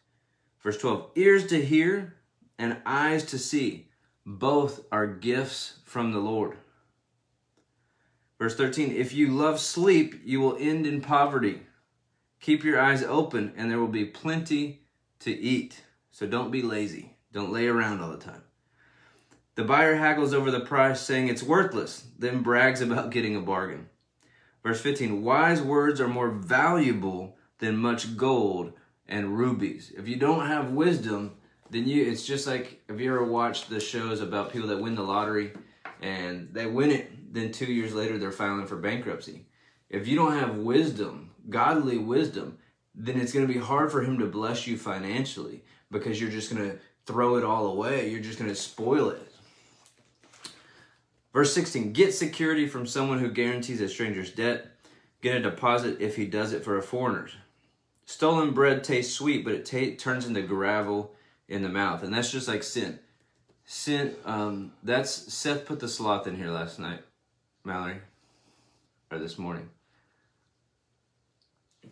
Verse 0.61 0.77
12 0.77 1.11
Ears 1.15 1.47
to 1.47 1.63
hear 1.63 2.15
and 2.57 2.77
eyes 2.85 3.23
to 3.25 3.39
see, 3.39 3.89
both 4.25 4.85
are 4.91 5.07
gifts 5.07 5.79
from 5.85 6.11
the 6.11 6.19
Lord. 6.19 6.57
Verse 8.37 8.55
13 8.55 8.91
If 8.91 9.13
you 9.13 9.29
love 9.29 9.59
sleep, 9.59 10.21
you 10.23 10.39
will 10.39 10.57
end 10.59 10.85
in 10.85 11.01
poverty. 11.01 11.61
Keep 12.39 12.63
your 12.63 12.79
eyes 12.79 13.03
open, 13.03 13.53
and 13.55 13.69
there 13.69 13.79
will 13.79 13.87
be 13.87 14.05
plenty 14.05 14.81
to 15.19 15.31
eat. 15.31 15.83
So 16.09 16.25
don't 16.25 16.51
be 16.51 16.63
lazy. 16.63 17.15
Don't 17.31 17.51
lay 17.51 17.67
around 17.67 18.01
all 18.01 18.09
the 18.09 18.17
time. 18.17 18.41
The 19.55 19.63
buyer 19.63 19.95
haggles 19.95 20.33
over 20.33 20.49
the 20.49 20.61
price, 20.61 21.01
saying 21.01 21.27
it's 21.27 21.43
worthless, 21.43 22.05
then 22.17 22.41
brags 22.41 22.81
about 22.81 23.09
getting 23.11 23.35
a 23.35 23.41
bargain. 23.41 23.89
Verse 24.63 24.79
15 24.79 25.23
Wise 25.23 25.61
words 25.61 25.99
are 25.99 26.07
more 26.07 26.29
valuable 26.29 27.37
than 27.59 27.77
much 27.77 28.15
gold 28.15 28.73
and 29.07 29.37
rubies. 29.37 29.91
If 29.97 30.07
you 30.07 30.15
don't 30.15 30.47
have 30.47 30.71
wisdom, 30.71 31.35
then 31.69 31.87
you 31.87 32.09
it's 32.09 32.25
just 32.25 32.47
like 32.47 32.81
have 32.87 32.99
you 32.99 33.13
ever 33.13 33.23
watched 33.23 33.69
the 33.69 33.79
shows 33.79 34.21
about 34.21 34.51
people 34.51 34.69
that 34.69 34.81
win 34.81 34.95
the 34.95 35.03
lottery 35.03 35.53
and 36.01 36.49
they 36.53 36.65
win 36.65 36.91
it, 36.91 37.33
then 37.33 37.51
two 37.51 37.71
years 37.71 37.93
later 37.93 38.17
they're 38.17 38.31
filing 38.31 38.67
for 38.67 38.77
bankruptcy. 38.77 39.45
If 39.89 40.07
you 40.07 40.15
don't 40.15 40.37
have 40.37 40.55
wisdom, 40.55 41.31
godly 41.49 41.97
wisdom, 41.97 42.57
then 42.95 43.19
it's 43.19 43.33
going 43.33 43.47
to 43.47 43.53
be 43.53 43.59
hard 43.59 43.91
for 43.91 44.01
him 44.01 44.19
to 44.19 44.25
bless 44.25 44.65
you 44.67 44.77
financially 44.77 45.63
because 45.89 46.19
you're 46.19 46.31
just 46.31 46.53
going 46.53 46.69
to 46.69 46.77
throw 47.05 47.35
it 47.35 47.43
all 47.43 47.67
away. 47.67 48.09
You're 48.09 48.21
just 48.21 48.39
going 48.39 48.49
to 48.49 48.55
spoil 48.55 49.09
it. 49.09 49.30
Verse 51.33 51.53
16 51.53 51.93
Get 51.93 52.13
security 52.13 52.67
from 52.67 52.85
someone 52.85 53.19
who 53.19 53.31
guarantees 53.31 53.81
a 53.81 53.89
stranger's 53.89 54.31
debt. 54.31 54.67
Get 55.21 55.37
a 55.37 55.41
deposit 55.41 56.01
if 56.01 56.15
he 56.15 56.25
does 56.25 56.51
it 56.51 56.63
for 56.63 56.77
a 56.77 56.81
foreigner's. 56.81 57.35
Stolen 58.05 58.53
bread 58.53 58.83
tastes 58.83 59.13
sweet, 59.13 59.45
but 59.45 59.53
it 59.53 59.65
ta- 59.65 59.95
turns 59.97 60.25
into 60.25 60.41
gravel 60.41 61.13
in 61.47 61.61
the 61.61 61.69
mouth. 61.69 62.03
And 62.03 62.13
that's 62.13 62.31
just 62.31 62.47
like 62.47 62.63
sin. 62.63 62.99
Sin, 63.65 64.15
um, 64.25 64.73
that's 64.83 65.11
Seth 65.33 65.65
put 65.65 65.79
the 65.79 65.87
sloth 65.87 66.27
in 66.27 66.35
here 66.35 66.49
last 66.49 66.79
night, 66.79 67.01
Mallory, 67.63 68.01
or 69.11 69.19
this 69.19 69.37
morning. 69.37 69.69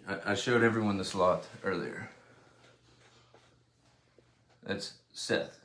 I, 0.07 0.31
I 0.31 0.35
showed 0.35 0.63
everyone 0.63 0.97
the 0.97 1.05
sloth 1.05 1.49
earlier. 1.63 2.09
That's 4.63 4.93
Seth. 5.13 5.58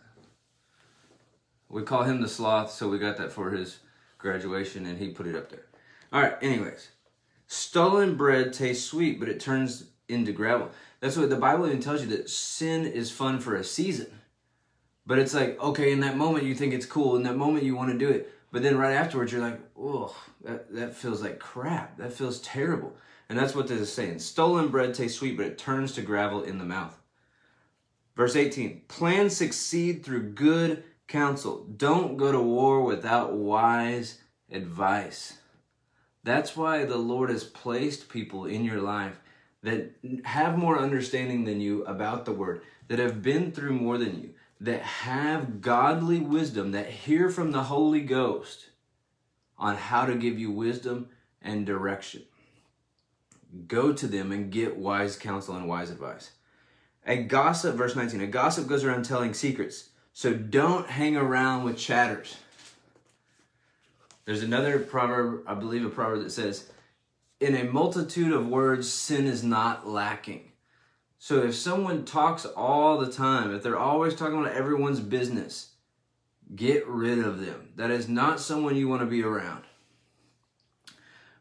We 1.75 1.83
call 1.83 2.05
him 2.05 2.21
the 2.21 2.29
sloth, 2.29 2.71
so 2.71 2.89
we 2.89 3.01
got 3.01 3.17
that 3.17 3.33
for 3.33 3.51
his 3.51 3.81
graduation, 4.17 4.87
and 4.87 4.97
he 4.97 5.09
put 5.09 5.27
it 5.27 5.35
up 5.35 5.51
there. 5.51 5.67
All 6.13 6.23
right, 6.23 6.37
anyways. 6.41 6.91
Stolen 7.49 8.15
bread 8.15 8.53
tastes 8.53 8.87
sweet, 8.87 9.19
but 9.19 9.29
it 9.29 9.41
turns 9.41 9.87
into 10.09 10.31
gravel. 10.31 10.71
That's 11.01 11.17
what 11.17 11.31
the 11.31 11.37
Bible 11.37 11.67
even 11.67 11.81
tells 11.81 12.01
you 12.01 12.07
that 12.17 12.31
sin 12.31 12.87
is 12.87 13.11
fun 13.11 13.41
for 13.41 13.57
a 13.57 13.65
season. 13.65 14.07
But 15.05 15.19
it's 15.19 15.35
like, 15.35 15.61
okay, 15.61 15.91
in 15.91 15.99
that 15.99 16.17
moment 16.17 16.45
you 16.45 16.55
think 16.55 16.73
it's 16.73 16.87
cool, 16.87 17.17
in 17.17 17.25
that 17.25 17.37
moment 17.37 17.65
you 17.65 17.75
want 17.75 17.91
to 17.91 17.99
do 17.99 18.09
it. 18.09 18.33
But 18.53 18.63
then 18.63 18.79
right 18.79 18.95
afterwards 18.95 19.33
you're 19.33 19.41
like, 19.41 19.59
oh, 19.77 20.15
that, 20.45 20.73
that 20.73 20.95
feels 20.95 21.23
like 21.23 21.41
crap. 21.41 21.99
That 21.99 22.13
feels 22.13 22.41
terrible. 22.43 22.97
And 23.29 23.37
that's 23.37 23.57
what 23.57 23.67
this 23.67 23.81
is 23.81 23.93
saying. 23.93 24.21
Stolen 24.21 24.69
bread 24.69 24.95
tastes 24.95 25.19
sweet, 25.19 25.37
but 25.37 25.47
it 25.47 25.59
turns 25.59 25.91
to 25.95 26.03
gravel 26.03 26.45
in 26.45 26.59
the 26.59 26.65
mouth. 26.65 26.97
Verse 28.15 28.37
18 28.37 28.83
Plans 28.87 29.37
succeed 29.37 30.05
through 30.05 30.31
good 30.35 30.85
counsel. 31.09 31.67
Don't 31.77 32.17
go 32.17 32.33
to 32.33 32.41
war 32.41 32.83
without 32.83 33.35
wise 33.35 34.19
advice. 34.51 35.39
That's 36.23 36.57
why 36.57 36.85
the 36.85 36.97
Lord 36.97 37.31
has 37.31 37.45
placed 37.45 38.09
people 38.09 38.47
in 38.47 38.65
your 38.65 38.81
life 38.81 39.19
that 39.63 39.93
have 40.25 40.59
more 40.59 40.79
understanding 40.79 41.45
than 41.45 41.61
you 41.61 41.85
about 41.85 42.25
the 42.25 42.33
word, 42.33 42.63
that 42.89 42.99
have 42.99 43.23
been 43.23 43.51
through 43.51 43.73
more 43.73 43.99
than 43.99 44.21
you, 44.21 44.31
that 44.61 44.83
have 44.83 45.61
godly 45.61 46.21
wisdom, 46.21 46.73
that 46.73 46.89
hear 46.89 47.31
from 47.31 47.51
the 47.51 47.65
Holy 47.65 48.01
Ghost 48.01 48.69
on 49.59 49.77
how 49.77 50.05
to 50.07 50.15
give 50.15 50.39
you 50.39 50.51
wisdom 50.51 51.09
and 51.41 51.67
direction. 51.67 52.23
Go 53.69 53.93
to 53.93 54.07
them 54.07 54.33
and 54.33 54.51
get 54.51 54.77
wise 54.77 55.17
counsel 55.17 55.57
and 55.57 55.69
wise 55.69 55.91
advice. 55.91 56.33
A 57.07 57.23
gossip, 57.23 57.77
verse 57.77 57.95
19, 57.95 58.21
a 58.21 58.27
gossip 58.27 58.67
goes 58.67 58.85
around 58.85 59.05
telling 59.05 59.35
secrets. 59.35 59.91
So 60.17 60.33
don't 60.33 60.89
hang 60.89 61.17
around 61.17 61.65
with 61.65 61.77
chatters. 61.77 62.37
There's 64.25 64.45
another 64.45 64.79
proverb, 64.79 65.43
I 65.45 65.55
believe 65.55 65.85
a 65.85 65.91
proverb 65.91 66.23
that 66.23 66.31
says, 66.31 66.71
In 67.41 67.57
a 67.57 67.65
multitude 67.65 68.33
of 68.33 68.47
words, 68.47 68.91
sin 68.91 69.27
is 69.27 69.43
not 69.43 69.89
lacking. 69.89 70.53
So 71.19 71.43
if 71.43 71.57
someone 71.57 72.05
talks 72.05 72.47
all 72.47 72.97
the 72.99 73.11
time, 73.11 73.53
if 73.53 73.65
they're 73.65 73.77
always 73.77 74.15
talking 74.15 74.39
about 74.39 74.53
everyone's 74.53 75.01
business, 75.01 75.73
get 76.55 76.87
rid 76.87 77.19
of 77.19 77.45
them. 77.45 77.71
That 77.75 77.91
is 77.91 78.09
not 78.09 78.39
someone 78.39 78.77
you 78.77 78.87
want 78.87 79.03
to 79.03 79.07
be 79.07 79.25
around. 79.25 79.65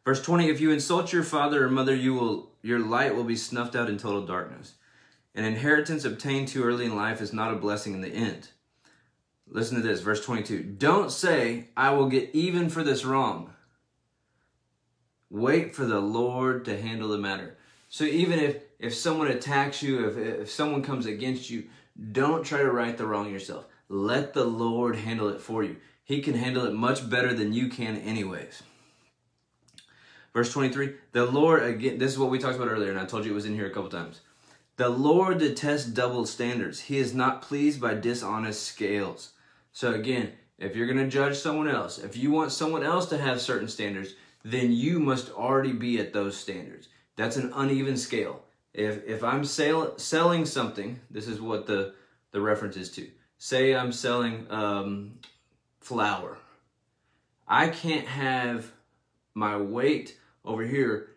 Verse 0.03 0.21
20, 0.23 0.49
if 0.49 0.59
you 0.59 0.71
insult 0.71 1.13
your 1.13 1.23
father 1.23 1.63
or 1.63 1.69
mother, 1.69 1.95
you 1.95 2.15
will 2.15 2.49
your 2.63 2.79
light 2.79 3.15
will 3.15 3.23
be 3.23 3.35
snuffed 3.35 3.75
out 3.75 3.89
in 3.89 3.99
total 3.99 4.25
darkness. 4.25 4.73
An 5.35 5.45
inheritance 5.45 6.05
obtained 6.05 6.47
too 6.47 6.63
early 6.63 6.85
in 6.85 6.95
life 6.95 7.21
is 7.21 7.33
not 7.33 7.53
a 7.53 7.57
blessing 7.57 7.93
in 7.93 8.01
the 8.01 8.09
end. 8.09 8.49
Listen 9.53 9.77
to 9.77 9.87
this, 9.87 10.01
verse 10.01 10.25
22. 10.25 10.63
Don't 10.63 11.11
say, 11.11 11.69
I 11.77 11.91
will 11.91 12.07
get 12.07 12.31
even 12.33 12.69
for 12.69 12.83
this 12.83 13.05
wrong. 13.05 13.53
Wait 15.29 15.75
for 15.75 15.85
the 15.85 15.99
Lord 15.99 16.65
to 16.65 16.81
handle 16.81 17.09
the 17.09 17.19
matter. 17.19 17.55
So 17.87 18.03
even 18.03 18.39
if, 18.39 18.63
if 18.79 18.95
someone 18.95 19.27
attacks 19.27 19.83
you, 19.83 20.07
if, 20.07 20.17
if 20.17 20.51
someone 20.51 20.81
comes 20.81 21.05
against 21.05 21.51
you, 21.51 21.65
don't 22.11 22.43
try 22.43 22.63
to 22.63 22.71
right 22.71 22.97
the 22.97 23.05
wrong 23.05 23.31
yourself. 23.31 23.65
Let 23.89 24.33
the 24.33 24.43
Lord 24.43 24.95
handle 24.95 25.29
it 25.29 25.39
for 25.39 25.63
you. 25.63 25.75
He 26.03 26.21
can 26.21 26.33
handle 26.33 26.65
it 26.65 26.73
much 26.73 27.07
better 27.07 27.31
than 27.31 27.53
you 27.53 27.69
can, 27.69 27.97
anyways. 27.97 28.63
Verse 30.33 30.51
23 30.51 30.95
The 31.11 31.27
Lord, 31.27 31.61
again, 31.61 31.99
this 31.99 32.11
is 32.11 32.17
what 32.17 32.31
we 32.31 32.39
talked 32.39 32.55
about 32.55 32.69
earlier, 32.69 32.89
and 32.89 32.99
I 32.99 33.05
told 33.05 33.23
you 33.23 33.31
it 33.31 33.35
was 33.35 33.45
in 33.45 33.53
here 33.53 33.67
a 33.67 33.71
couple 33.71 33.91
times. 33.91 34.21
The 34.77 34.89
Lord 34.89 35.37
detests 35.37 35.85
double 35.85 36.25
standards. 36.25 36.81
He 36.81 36.97
is 36.97 37.13
not 37.13 37.43
pleased 37.43 37.79
by 37.79 37.93
dishonest 37.93 38.63
scales. 38.63 39.33
So 39.73 39.93
again, 39.93 40.31
if 40.57 40.75
you're 40.75 40.87
going 40.87 40.99
to 40.99 41.09
judge 41.09 41.37
someone 41.37 41.67
else, 41.67 41.97
if 41.97 42.15
you 42.15 42.31
want 42.31 42.51
someone 42.51 42.83
else 42.83 43.07
to 43.07 43.17
have 43.17 43.41
certain 43.41 43.67
standards, 43.67 44.13
then 44.45 44.71
you 44.71 44.99
must 44.99 45.31
already 45.31 45.73
be 45.73 45.99
at 45.99 46.13
those 46.13 46.37
standards. 46.37 46.89
That's 47.15 47.37
an 47.37 47.51
uneven 47.55 47.97
scale. 47.97 48.43
If 48.73 49.05
if 49.05 49.23
I'm 49.23 49.43
sell, 49.43 49.97
selling 49.97 50.45
something, 50.45 50.99
this 51.11 51.27
is 51.27 51.39
what 51.39 51.67
the 51.67 51.93
the 52.31 52.41
reference 52.41 52.77
is 52.77 52.89
to. 52.91 53.07
Say 53.37 53.75
I'm 53.75 53.91
selling 53.91 54.47
um, 54.49 55.19
flour. 55.79 56.37
I 57.47 57.69
can't 57.69 58.07
have 58.07 58.71
my 59.35 59.57
weight 59.57 60.17
over 60.45 60.63
here 60.63 61.09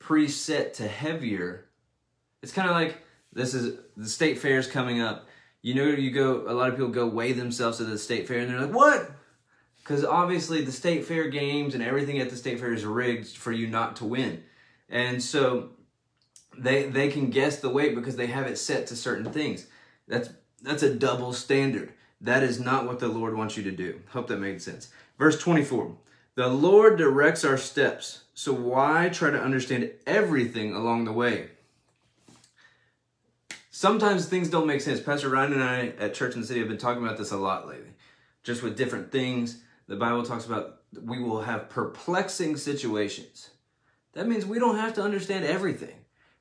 preset 0.00 0.72
to 0.74 0.88
heavier. 0.88 1.66
It's 2.42 2.52
kind 2.52 2.68
of 2.68 2.74
like 2.74 3.02
this 3.32 3.54
is 3.54 3.78
the 3.96 4.08
state 4.08 4.38
fair 4.38 4.58
is 4.58 4.66
coming 4.66 5.00
up. 5.00 5.27
You 5.68 5.74
know, 5.74 5.84
you 5.84 6.10
go. 6.10 6.44
A 6.48 6.54
lot 6.54 6.70
of 6.70 6.76
people 6.76 6.88
go 6.88 7.06
weigh 7.06 7.32
themselves 7.32 7.78
at 7.78 7.88
the 7.88 7.98
state 7.98 8.26
fair, 8.26 8.38
and 8.38 8.48
they're 8.48 8.62
like, 8.62 8.72
"What?" 8.72 9.10
Because 9.82 10.02
obviously 10.02 10.64
the 10.64 10.72
state 10.72 11.04
fair 11.04 11.28
games 11.28 11.74
and 11.74 11.82
everything 11.82 12.18
at 12.18 12.30
the 12.30 12.36
state 12.36 12.58
fair 12.58 12.72
is 12.72 12.86
rigged 12.86 13.36
for 13.36 13.52
you 13.52 13.66
not 13.66 13.94
to 13.96 14.06
win, 14.06 14.44
and 14.88 15.22
so 15.22 15.68
they 16.56 16.84
they 16.84 17.08
can 17.08 17.28
guess 17.28 17.60
the 17.60 17.68
weight 17.68 17.94
because 17.94 18.16
they 18.16 18.28
have 18.28 18.46
it 18.46 18.56
set 18.56 18.86
to 18.86 18.96
certain 18.96 19.30
things. 19.30 19.66
That's 20.06 20.30
that's 20.62 20.82
a 20.82 20.94
double 20.94 21.34
standard. 21.34 21.92
That 22.18 22.42
is 22.42 22.58
not 22.58 22.86
what 22.86 22.98
the 22.98 23.08
Lord 23.08 23.36
wants 23.36 23.58
you 23.58 23.62
to 23.64 23.70
do. 23.70 24.00
Hope 24.12 24.28
that 24.28 24.40
made 24.40 24.62
sense. 24.62 24.88
Verse 25.18 25.38
24. 25.38 25.94
The 26.34 26.48
Lord 26.48 26.96
directs 26.96 27.44
our 27.44 27.58
steps, 27.58 28.22
so 28.32 28.54
why 28.54 29.10
try 29.10 29.32
to 29.32 29.42
understand 29.42 29.90
everything 30.06 30.74
along 30.74 31.04
the 31.04 31.12
way? 31.12 31.50
Sometimes 33.78 34.26
things 34.26 34.50
don't 34.50 34.66
make 34.66 34.80
sense. 34.80 34.98
Pastor 34.98 35.28
Ryan 35.28 35.52
and 35.52 35.62
I 35.62 35.86
at 36.00 36.12
Church 36.12 36.34
in 36.34 36.40
the 36.40 36.46
City 36.48 36.58
have 36.58 36.68
been 36.68 36.78
talking 36.78 37.04
about 37.04 37.16
this 37.16 37.30
a 37.30 37.36
lot 37.36 37.68
lately. 37.68 37.92
Just 38.42 38.60
with 38.60 38.76
different 38.76 39.12
things. 39.12 39.62
The 39.86 39.94
Bible 39.94 40.24
talks 40.24 40.46
about 40.46 40.80
we 41.00 41.22
will 41.22 41.42
have 41.42 41.70
perplexing 41.70 42.56
situations. 42.56 43.50
That 44.14 44.26
means 44.26 44.44
we 44.44 44.58
don't 44.58 44.78
have 44.78 44.94
to 44.94 45.02
understand 45.04 45.44
everything. 45.44 45.94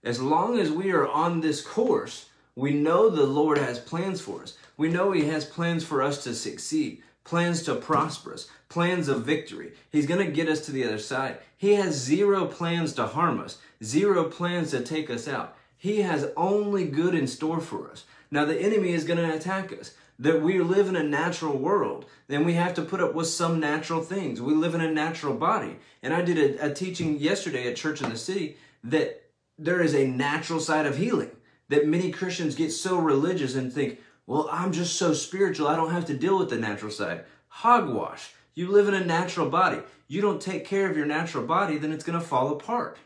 As 0.04 0.20
long 0.20 0.58
as 0.58 0.72
we 0.72 0.90
are 0.90 1.08
on 1.08 1.42
this 1.42 1.62
course, 1.62 2.28
we 2.56 2.74
know 2.74 3.08
the 3.08 3.28
Lord 3.28 3.60
has 3.60 3.78
plans 3.78 4.20
for 4.20 4.42
us. 4.42 4.58
We 4.76 4.90
know 4.90 5.12
He 5.12 5.26
has 5.26 5.46
plans 5.46 5.84
for 5.84 6.02
us 6.02 6.24
to 6.24 6.34
succeed, 6.34 7.04
plans 7.24 7.62
to 7.66 7.76
prosper 7.76 8.34
us, 8.34 8.50
plans 8.68 9.10
of 9.10 9.26
victory. 9.26 9.74
He's 9.92 10.08
going 10.08 10.26
to 10.26 10.34
get 10.34 10.50
us 10.50 10.66
to 10.66 10.72
the 10.72 10.86
other 10.86 10.98
side. 10.98 11.38
He 11.56 11.76
has 11.76 11.94
zero 11.94 12.48
plans 12.48 12.94
to 12.94 13.06
harm 13.06 13.40
us, 13.40 13.60
zero 13.84 14.24
plans 14.24 14.72
to 14.72 14.82
take 14.82 15.12
us 15.12 15.28
out. 15.28 15.56
He 15.78 16.02
has 16.02 16.32
only 16.36 16.86
good 16.86 17.14
in 17.14 17.28
store 17.28 17.62
for 17.62 17.90
us. 17.90 18.06
Now, 18.32 18.46
the 18.46 18.60
enemy 18.60 18.94
is 18.94 19.06
going 19.06 19.20
to 19.20 19.36
attack 19.36 19.72
us. 19.72 19.94
That 20.20 20.42
we 20.42 20.60
live 20.60 20.90
in 20.90 20.96
a 20.96 21.04
natural 21.04 21.56
world, 21.56 22.06
then 22.28 22.44
we 22.44 22.56
have 22.56 22.74
to 22.74 22.82
put 22.82 23.02
up 23.02 23.14
with 23.14 23.28
some 23.28 23.60
natural 23.60 24.02
things. 24.02 24.42
We 24.42 24.56
live 24.56 24.74
in 24.74 24.82
a 24.82 24.92
natural 24.92 25.36
body. 25.36 25.78
And 26.02 26.12
I 26.12 26.24
did 26.24 26.40
a, 26.40 26.72
a 26.72 26.74
teaching 26.74 27.20
yesterday 27.20 27.68
at 27.68 27.76
Church 27.76 28.02
in 28.02 28.10
the 28.10 28.18
City 28.18 28.58
that 28.84 29.30
there 29.60 29.80
is 29.80 29.94
a 29.94 30.08
natural 30.08 30.60
side 30.60 30.88
of 30.88 30.98
healing. 30.98 31.30
That 31.70 31.86
many 31.86 32.10
Christians 32.12 32.56
get 32.56 32.72
so 32.72 32.98
religious 32.98 33.54
and 33.54 33.72
think, 33.72 34.00
well, 34.26 34.50
I'm 34.52 34.72
just 34.72 34.96
so 34.96 35.14
spiritual, 35.14 35.68
I 35.68 35.76
don't 35.76 35.92
have 35.92 36.06
to 36.06 36.18
deal 36.18 36.40
with 36.40 36.50
the 36.50 36.58
natural 36.58 36.92
side. 36.92 37.26
Hogwash. 37.50 38.34
You 38.56 38.72
live 38.72 38.88
in 38.88 38.96
a 38.96 39.06
natural 39.06 39.52
body. 39.52 39.82
You 40.08 40.22
don't 40.22 40.42
take 40.42 40.66
care 40.66 40.90
of 40.90 40.98
your 40.98 41.06
natural 41.06 41.46
body, 41.46 41.78
then 41.78 41.92
it's 41.92 42.04
going 42.04 42.20
to 42.20 42.26
fall 42.26 42.52
apart 42.52 42.98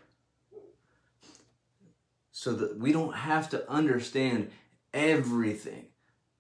so 2.42 2.54
that 2.54 2.76
we 2.76 2.92
don't 2.92 3.14
have 3.14 3.48
to 3.52 3.70
understand 3.70 4.50
everything. 4.96 5.86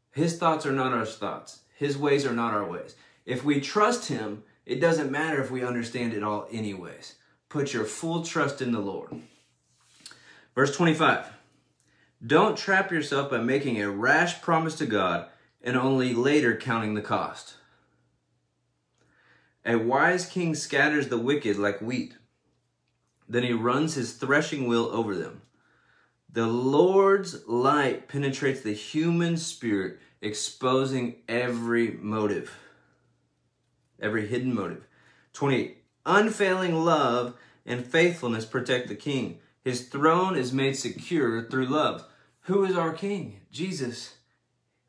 His 0.09 0.35
thoughts 0.35 0.65
are 0.65 0.71
not 0.71 0.93
our 0.93 1.05
thoughts, 1.05 1.59
His 1.75 1.95
ways 1.95 2.25
are 2.25 2.33
not 2.33 2.55
our 2.55 2.65
ways. 2.65 2.95
If 3.23 3.45
we 3.45 3.61
trust 3.61 4.07
Him, 4.07 4.41
it 4.65 4.81
doesn't 4.81 5.11
matter 5.11 5.39
if 5.39 5.51
we 5.51 5.63
understand 5.63 6.13
it 6.13 6.23
all, 6.23 6.47
anyways. 6.51 7.17
Put 7.49 7.71
your 7.71 7.85
full 7.85 8.23
trust 8.23 8.63
in 8.63 8.71
the 8.71 8.79
Lord. 8.79 9.11
Verse 10.55 10.75
25 10.75 11.27
Don't 12.25 12.57
trap 12.57 12.91
yourself 12.91 13.29
by 13.29 13.37
making 13.37 13.79
a 13.79 13.91
rash 13.91 14.41
promise 14.41 14.73
to 14.79 14.87
God 14.87 15.27
and 15.61 15.77
only 15.77 16.15
later 16.15 16.57
counting 16.57 16.95
the 16.95 17.03
cost. 17.03 17.57
A 19.63 19.75
wise 19.75 20.25
king 20.25 20.55
scatters 20.55 21.09
the 21.09 21.19
wicked 21.19 21.59
like 21.59 21.79
wheat, 21.79 22.15
then 23.29 23.43
he 23.43 23.53
runs 23.53 23.93
his 23.93 24.13
threshing 24.13 24.67
wheel 24.67 24.89
over 24.91 25.15
them. 25.15 25.43
The 26.33 26.47
Lord's 26.47 27.45
light 27.45 28.07
penetrates 28.07 28.61
the 28.61 28.73
human 28.73 29.35
spirit, 29.35 29.99
exposing 30.21 31.15
every 31.27 31.91
motive, 31.91 32.57
every 33.99 34.27
hidden 34.27 34.55
motive. 34.55 34.87
28. 35.33 35.83
Unfailing 36.05 36.85
love 36.85 37.35
and 37.65 37.85
faithfulness 37.85 38.45
protect 38.45 38.87
the 38.87 38.95
king. 38.95 39.39
His 39.65 39.89
throne 39.89 40.37
is 40.37 40.53
made 40.53 40.77
secure 40.77 41.43
through 41.49 41.65
love. 41.65 42.05
Who 42.43 42.63
is 42.63 42.77
our 42.77 42.93
king? 42.93 43.41
Jesus. 43.51 44.15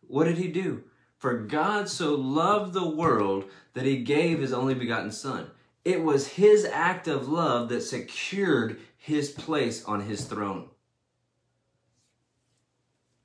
What 0.00 0.26
did 0.26 0.38
he 0.38 0.46
do? 0.46 0.84
For 1.18 1.38
God 1.38 1.88
so 1.88 2.14
loved 2.14 2.72
the 2.72 2.88
world 2.88 3.46
that 3.75 3.84
he 3.84 4.04
gave 4.04 4.38
his 4.38 4.52
only 4.52 4.75
begotten 4.75 5.11
son. 5.11 5.50
It 5.84 6.04
was 6.04 6.28
his 6.28 6.64
act 6.64 7.08
of 7.08 7.28
love 7.28 7.68
that 7.70 7.80
secured 7.80 8.78
his 8.96 9.32
place 9.32 9.84
on 9.84 10.02
his 10.02 10.25
throne. 10.25 10.68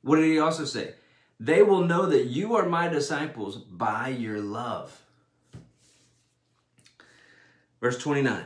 What 0.08 0.16
did 0.16 0.32
he 0.32 0.40
also 0.40 0.64
say? 0.64 0.94
They 1.38 1.62
will 1.62 1.84
know 1.84 2.06
that 2.06 2.28
you 2.28 2.56
are 2.56 2.66
my 2.66 2.88
disciples 2.88 3.58
by 3.58 4.08
your 4.08 4.40
love. 4.40 5.02
Verse 7.82 7.98
29 7.98 8.46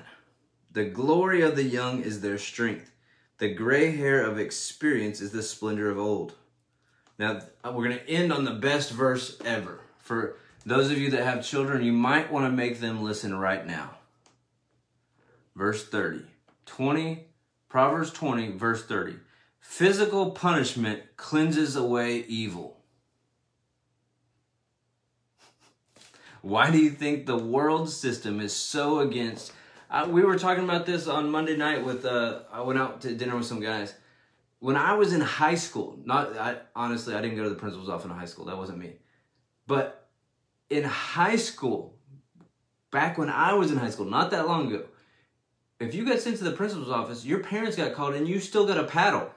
The 0.71 0.85
glory 0.85 1.43
of 1.43 1.55
the 1.55 1.63
young 1.63 2.01
is 2.01 2.21
their 2.21 2.39
strength, 2.39 2.91
the 3.37 3.53
gray 3.53 3.95
hair 3.95 4.25
of 4.25 4.39
experience 4.39 5.21
is 5.21 5.33
the 5.33 5.43
splendor 5.43 5.91
of 5.91 5.99
old. 5.99 6.33
Now, 7.19 7.41
uh, 7.63 7.71
we're 7.75 7.89
going 7.89 7.99
to 7.99 8.09
end 8.09 8.33
on 8.33 8.43
the 8.43 8.55
best 8.55 8.89
verse 8.89 9.37
ever. 9.45 9.81
For 9.99 10.37
those 10.65 10.89
of 10.89 10.97
you 10.97 11.11
that 11.11 11.23
have 11.23 11.45
children, 11.45 11.83
you 11.83 11.93
might 11.93 12.31
want 12.31 12.47
to 12.47 12.51
make 12.51 12.79
them 12.79 13.03
listen 13.03 13.37
right 13.37 13.67
now. 13.67 13.97
Verse 15.55 15.87
30. 15.87 16.25
20, 16.65 17.27
Proverbs 17.69 18.09
20, 18.09 18.53
verse 18.53 18.83
30. 18.83 19.17
Physical 19.61 20.31
punishment 20.31 21.03
cleanses 21.15 21.75
away 21.75 22.25
evil. 22.27 22.81
Why 26.41 26.71
do 26.71 26.79
you 26.79 26.89
think 26.89 27.25
the 27.25 27.37
world 27.37 27.89
system 27.89 28.41
is 28.41 28.53
so 28.53 28.99
against? 28.99 29.53
We 30.07 30.23
were 30.23 30.37
talking 30.37 30.63
about 30.63 30.87
this 30.87 31.07
on 31.07 31.29
Monday 31.29 31.55
night 31.55 31.85
with. 31.85 32.05
Uh, 32.05 32.39
I 32.51 32.61
went 32.61 32.79
out 32.79 33.01
to 33.01 33.13
dinner 33.13 33.37
with 33.37 33.45
some 33.45 33.61
guys. 33.61 33.93
When 34.59 34.75
I 34.75 34.93
was 34.93 35.13
in 35.13 35.21
high 35.21 35.55
school, 35.55 35.97
not 36.05 36.35
I, 36.37 36.57
honestly, 36.75 37.13
I 37.13 37.21
didn't 37.21 37.37
go 37.37 37.43
to 37.43 37.49
the 37.49 37.55
principal's 37.55 37.89
office 37.89 38.05
in 38.05 38.11
high 38.11 38.25
school. 38.25 38.45
That 38.45 38.57
wasn't 38.57 38.79
me. 38.79 38.93
But 39.67 40.09
in 40.69 40.83
high 40.83 41.35
school, 41.35 41.95
back 42.89 43.17
when 43.17 43.29
I 43.29 43.53
was 43.53 43.71
in 43.71 43.77
high 43.77 43.89
school, 43.91 44.07
not 44.07 44.31
that 44.31 44.47
long 44.47 44.67
ago, 44.67 44.85
if 45.79 45.93
you 45.93 46.05
got 46.05 46.19
sent 46.19 46.37
to 46.37 46.43
the 46.43 46.51
principal's 46.51 46.89
office, 46.89 47.23
your 47.25 47.39
parents 47.39 47.75
got 47.75 47.93
called 47.93 48.15
and 48.15 48.27
you 48.27 48.39
still 48.39 48.65
got 48.65 48.77
a 48.77 48.83
paddle 48.83 49.31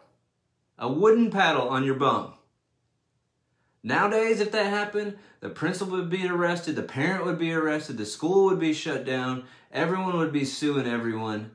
a 0.78 0.93
wooden 0.93 1.31
paddle 1.31 1.69
on 1.69 1.85
your 1.85 1.95
bum. 1.95 2.35
Nowadays, 3.83 4.40
if 4.40 4.50
that 4.52 4.66
happened, 4.66 5.19
the 5.40 5.50
principal 5.50 5.99
would 5.99 6.09
be 6.09 6.26
arrested, 6.26 6.75
the 6.75 6.83
parent 6.83 7.26
would 7.26 7.38
be 7.38 7.52
arrested, 7.52 7.99
the 7.99 8.07
school 8.07 8.47
would 8.47 8.59
be 8.59 8.73
shut 8.73 9.04
down, 9.04 9.45
everyone 9.71 10.16
would 10.16 10.33
be 10.33 10.45
suing 10.45 10.87
everyone. 10.87 11.50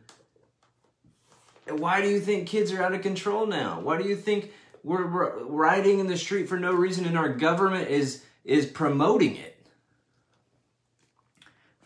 Why 1.68 2.02
do 2.02 2.08
you 2.08 2.20
think 2.20 2.48
kids 2.48 2.72
are 2.72 2.84
out 2.84 2.94
of 2.94 3.02
control 3.02 3.48
now? 3.48 3.80
Why 3.80 4.02
do 4.02 4.08
you 4.08 4.16
think 4.16 4.52
we're 4.84 5.44
riding 5.44 6.00
in 6.00 6.08
the 6.08 6.18
street 6.18 6.48
for 6.48 6.60
no 6.60 6.74
reason 6.74 7.06
and 7.06 7.18
our 7.18 7.30
government 7.30 7.90
is 7.90 8.24
is 8.44 8.66
promoting 8.66 9.36
it? 9.36 9.58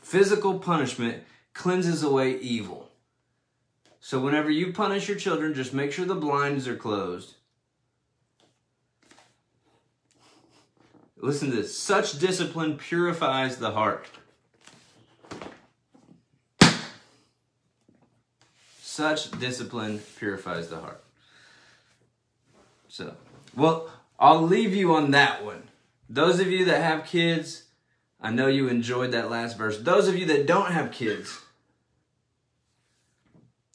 Physical 0.02 0.60
punishment 0.60 1.24
cleanses 1.54 2.04
away 2.04 2.38
evil. 2.38 2.83
So 4.06 4.20
whenever 4.20 4.52
you 4.52 4.74
punish 4.74 5.08
your 5.08 5.18
children, 5.18 5.54
just 5.54 5.74
make 5.74 5.94
sure 5.94 6.04
the 6.04 6.14
blinds 6.14 6.68
are 6.68 6.76
closed. 6.76 7.36
Listen 11.16 11.52
to 11.52 11.56
this. 11.56 11.78
Such 11.78 12.20
discipline 12.20 12.78
purifies 12.78 13.56
the 13.56 13.72
heart. 13.72 14.06
Such 18.82 19.32
discipline 19.40 20.02
purifies 20.18 20.68
the 20.68 20.82
heart. 20.82 21.02
So, 22.90 23.16
well, 23.56 23.90
I'll 24.20 24.42
leave 24.42 24.76
you 24.76 24.94
on 24.94 25.12
that 25.12 25.46
one. 25.46 25.64
Those 26.10 26.42
of 26.42 26.48
you 26.48 26.66
that 26.66 26.82
have 26.82 27.06
kids, 27.06 27.64
I 28.20 28.32
know 28.32 28.48
you 28.48 28.68
enjoyed 28.68 29.14
that 29.14 29.32
last 29.32 29.58
verse. 29.58 29.78
Those 29.78 30.10
of 30.10 30.18
you 30.18 30.26
that 30.26 30.46
don't 30.46 30.74
have 30.74 30.92
kids, 30.92 31.43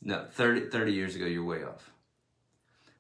no, 0.03 0.27
30, 0.31 0.71
30 0.71 0.93
years 0.93 1.17
ago, 1.17 1.27
you're 1.27 1.45
way 1.45 1.65
off. 1.65 1.91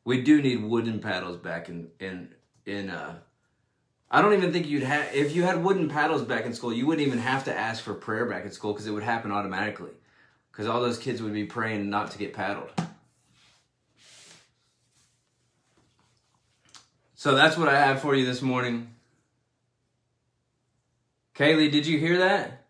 We 0.04 0.22
do 0.22 0.40
need 0.40 0.62
wooden 0.62 1.00
paddles 1.00 1.36
back 1.36 1.68
in 1.68 1.88
in 2.00 2.34
in. 2.64 2.90
Uh, 2.90 3.18
I 4.10 4.22
don't 4.22 4.32
even 4.32 4.52
think 4.52 4.66
you'd 4.66 4.82
have 4.82 5.14
if 5.14 5.36
you 5.36 5.42
had 5.42 5.62
wooden 5.62 5.88
paddles 5.88 6.22
back 6.22 6.46
in 6.46 6.54
school. 6.54 6.72
You 6.72 6.86
wouldn't 6.86 7.06
even 7.06 7.18
have 7.18 7.44
to 7.44 7.54
ask 7.54 7.82
for 7.82 7.92
prayer 7.94 8.24
back 8.24 8.44
in 8.44 8.50
school 8.50 8.72
because 8.72 8.86
it 8.86 8.92
would 8.92 9.02
happen 9.02 9.30
automatically. 9.30 9.90
Because 10.50 10.66
all 10.66 10.80
those 10.80 10.98
kids 10.98 11.20
would 11.22 11.34
be 11.34 11.44
praying 11.44 11.90
not 11.90 12.10
to 12.12 12.18
get 12.18 12.32
paddled. 12.32 12.70
So 17.14 17.34
that's 17.34 17.56
what 17.56 17.68
I 17.68 17.78
have 17.78 18.00
for 18.00 18.14
you 18.14 18.24
this 18.24 18.40
morning. 18.40 18.94
Kaylee, 21.34 21.70
did 21.70 21.86
you 21.86 21.98
hear 21.98 22.18
that? 22.18 22.64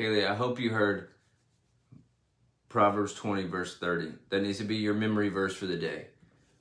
Kaylee, 0.00 0.26
I 0.26 0.34
hope 0.34 0.58
you 0.58 0.70
heard 0.70 1.08
Proverbs 2.70 3.12
20, 3.12 3.44
verse 3.44 3.76
30. 3.76 4.12
That 4.30 4.42
needs 4.42 4.56
to 4.56 4.64
be 4.64 4.76
your 4.76 4.94
memory 4.94 5.28
verse 5.28 5.54
for 5.54 5.66
the 5.66 5.76
day. 5.76 6.06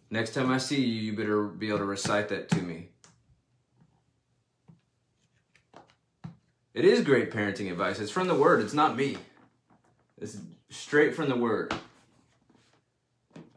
Next 0.10 0.34
time 0.34 0.52
I 0.52 0.58
see 0.58 0.82
you, 0.82 1.02
you 1.02 1.16
better 1.16 1.44
be 1.44 1.70
able 1.70 1.78
to 1.78 1.86
recite 1.86 2.28
that 2.30 2.50
to 2.50 2.62
me. 2.62 2.90
It 6.74 6.84
is 6.84 7.00
great 7.00 7.32
parenting 7.32 7.72
advice. 7.72 8.02
It's 8.02 8.12
from 8.12 8.28
the 8.28 8.36
Word, 8.36 8.60
it's 8.60 8.74
not 8.74 8.98
me. 8.98 9.16
It's 10.20 10.38
straight 10.70 11.16
from 11.16 11.30
the 11.30 11.38
Word. 11.38 11.74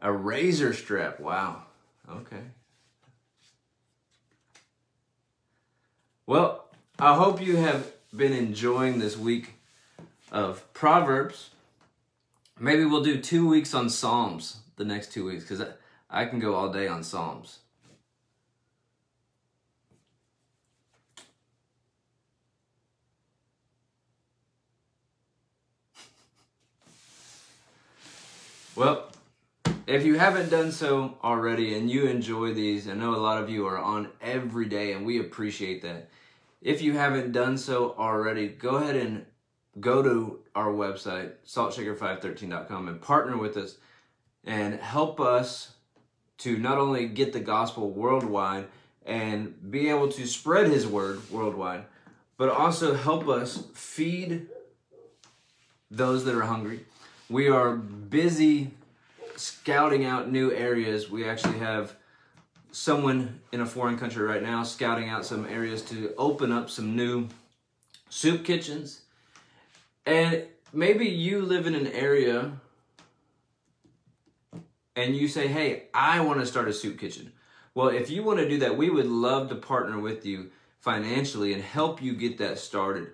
A 0.01 0.13
razor 0.13 0.73
strap. 0.73 1.19
Wow. 1.19 1.63
Okay. 2.09 2.41
Well, 6.25 6.69
I 6.97 7.15
hope 7.15 7.41
you 7.41 7.57
have 7.57 7.91
been 8.15 8.31
enjoying 8.31 8.99
this 8.99 9.17
week 9.17 9.55
of 10.33 10.73
Proverbs. 10.73 11.51
Maybe 12.59 12.83
we'll 12.83 13.03
do 13.03 13.21
two 13.21 13.47
weeks 13.47 13.73
on 13.73 13.89
Psalms 13.89 14.57
the 14.75 14.83
next 14.83 15.13
two 15.13 15.25
weeks 15.25 15.43
because 15.43 15.61
I, 15.61 15.67
I 16.09 16.25
can 16.25 16.39
go 16.39 16.55
all 16.55 16.69
day 16.69 16.87
on 16.87 17.03
Psalms. 17.03 17.59
Well, 28.75 29.11
if 29.85 30.03
you 30.03 30.17
haven't 30.17 30.49
done 30.49 30.71
so 30.71 31.15
already 31.23 31.77
and 31.77 31.91
you 31.91 32.07
enjoy 32.07 32.55
these, 32.55 32.89
I 32.89 32.93
know 32.93 33.13
a 33.13 33.17
lot 33.17 33.39
of 33.39 33.47
you 33.47 33.67
are 33.67 33.77
on 33.77 34.09
every 34.19 34.65
day 34.65 34.93
and 34.93 35.05
we 35.05 35.19
appreciate 35.19 35.83
that. 35.83 36.09
If 36.59 36.81
you 36.81 36.93
haven't 36.93 37.33
done 37.33 37.59
so 37.59 37.93
already, 37.99 38.47
go 38.47 38.77
ahead 38.77 38.95
and 38.95 39.27
go 39.79 40.01
to 40.03 40.39
our 40.55 40.71
website, 40.71 41.31
saltshaker513.com, 41.47 42.87
and 42.87 43.01
partner 43.01 43.37
with 43.37 43.57
us 43.57 43.77
and 44.45 44.75
help 44.75 45.19
us 45.19 45.73
to 46.39 46.57
not 46.57 46.77
only 46.77 47.07
get 47.07 47.33
the 47.33 47.39
gospel 47.39 47.89
worldwide 47.89 48.67
and 49.05 49.71
be 49.71 49.89
able 49.89 50.09
to 50.09 50.27
spread 50.27 50.67
his 50.67 50.85
word 50.85 51.29
worldwide, 51.31 51.85
but 52.37 52.49
also 52.49 52.93
help 52.93 53.27
us 53.27 53.63
feed 53.73 54.47
those 55.89 56.25
that 56.25 56.35
are 56.35 56.43
hungry. 56.43 56.81
We 57.29 57.47
are 57.49 57.75
busy 57.75 58.71
scouting 59.35 60.05
out 60.05 60.31
new 60.31 60.51
areas. 60.51 61.09
We 61.09 61.27
actually 61.27 61.59
have 61.59 61.95
someone 62.71 63.39
in 63.51 63.61
a 63.61 63.65
foreign 63.65 63.97
country 63.97 64.23
right 64.23 64.41
now 64.41 64.63
scouting 64.63 65.09
out 65.09 65.25
some 65.25 65.45
areas 65.45 65.81
to 65.83 66.13
open 66.17 66.51
up 66.51 66.69
some 66.69 66.95
new 66.95 67.27
soup 68.09 68.43
kitchens 68.43 69.02
and 70.05 70.45
maybe 70.73 71.05
you 71.05 71.41
live 71.41 71.67
in 71.67 71.75
an 71.75 71.87
area 71.87 72.53
and 74.95 75.15
you 75.15 75.27
say, 75.27 75.47
hey, 75.47 75.83
I 75.93 76.19
want 76.21 76.39
to 76.39 76.45
start 76.45 76.67
a 76.67 76.73
soup 76.73 76.99
kitchen. 76.99 77.31
Well, 77.75 77.87
if 77.87 78.09
you 78.09 78.23
want 78.23 78.39
to 78.39 78.47
do 78.49 78.59
that, 78.59 78.77
we 78.77 78.89
would 78.89 79.07
love 79.07 79.49
to 79.49 79.55
partner 79.55 79.99
with 79.99 80.25
you 80.25 80.51
financially 80.79 81.53
and 81.53 81.63
help 81.63 82.01
you 82.01 82.13
get 82.13 82.37
that 82.37 82.59
started. 82.59 83.09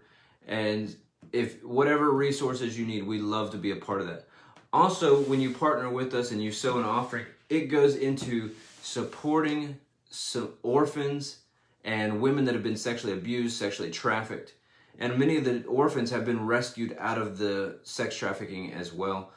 And 0.47 0.95
if 1.31 1.63
whatever 1.63 2.11
resources 2.11 2.77
you 2.77 2.85
need, 2.85 3.05
we'd 3.05 3.21
love 3.21 3.51
to 3.51 3.57
be 3.57 3.71
a 3.71 3.75
part 3.75 4.01
of 4.01 4.07
that. 4.07 4.27
Also, 4.73 5.21
when 5.21 5.39
you 5.39 5.51
partner 5.51 5.89
with 5.89 6.13
us 6.13 6.31
and 6.31 6.43
you 6.43 6.51
sow 6.51 6.77
an 6.77 6.85
offering, 6.85 7.25
it 7.49 7.67
goes 7.67 7.95
into 7.95 8.51
supporting 8.81 9.77
some 10.09 10.49
orphans 10.63 11.39
and 11.83 12.21
women 12.21 12.45
that 12.45 12.53
have 12.53 12.63
been 12.63 12.77
sexually 12.77 13.13
abused, 13.13 13.57
sexually 13.57 13.89
trafficked 13.89 14.53
And 14.99 15.17
many 15.17 15.37
of 15.37 15.45
the 15.45 15.63
orphans 15.63 16.11
have 16.11 16.25
been 16.25 16.45
rescued 16.45 16.95
out 16.99 17.17
of 17.17 17.37
the 17.37 17.79
sex 17.83 18.17
trafficking 18.17 18.73
as 18.73 18.91
well. 18.91 19.31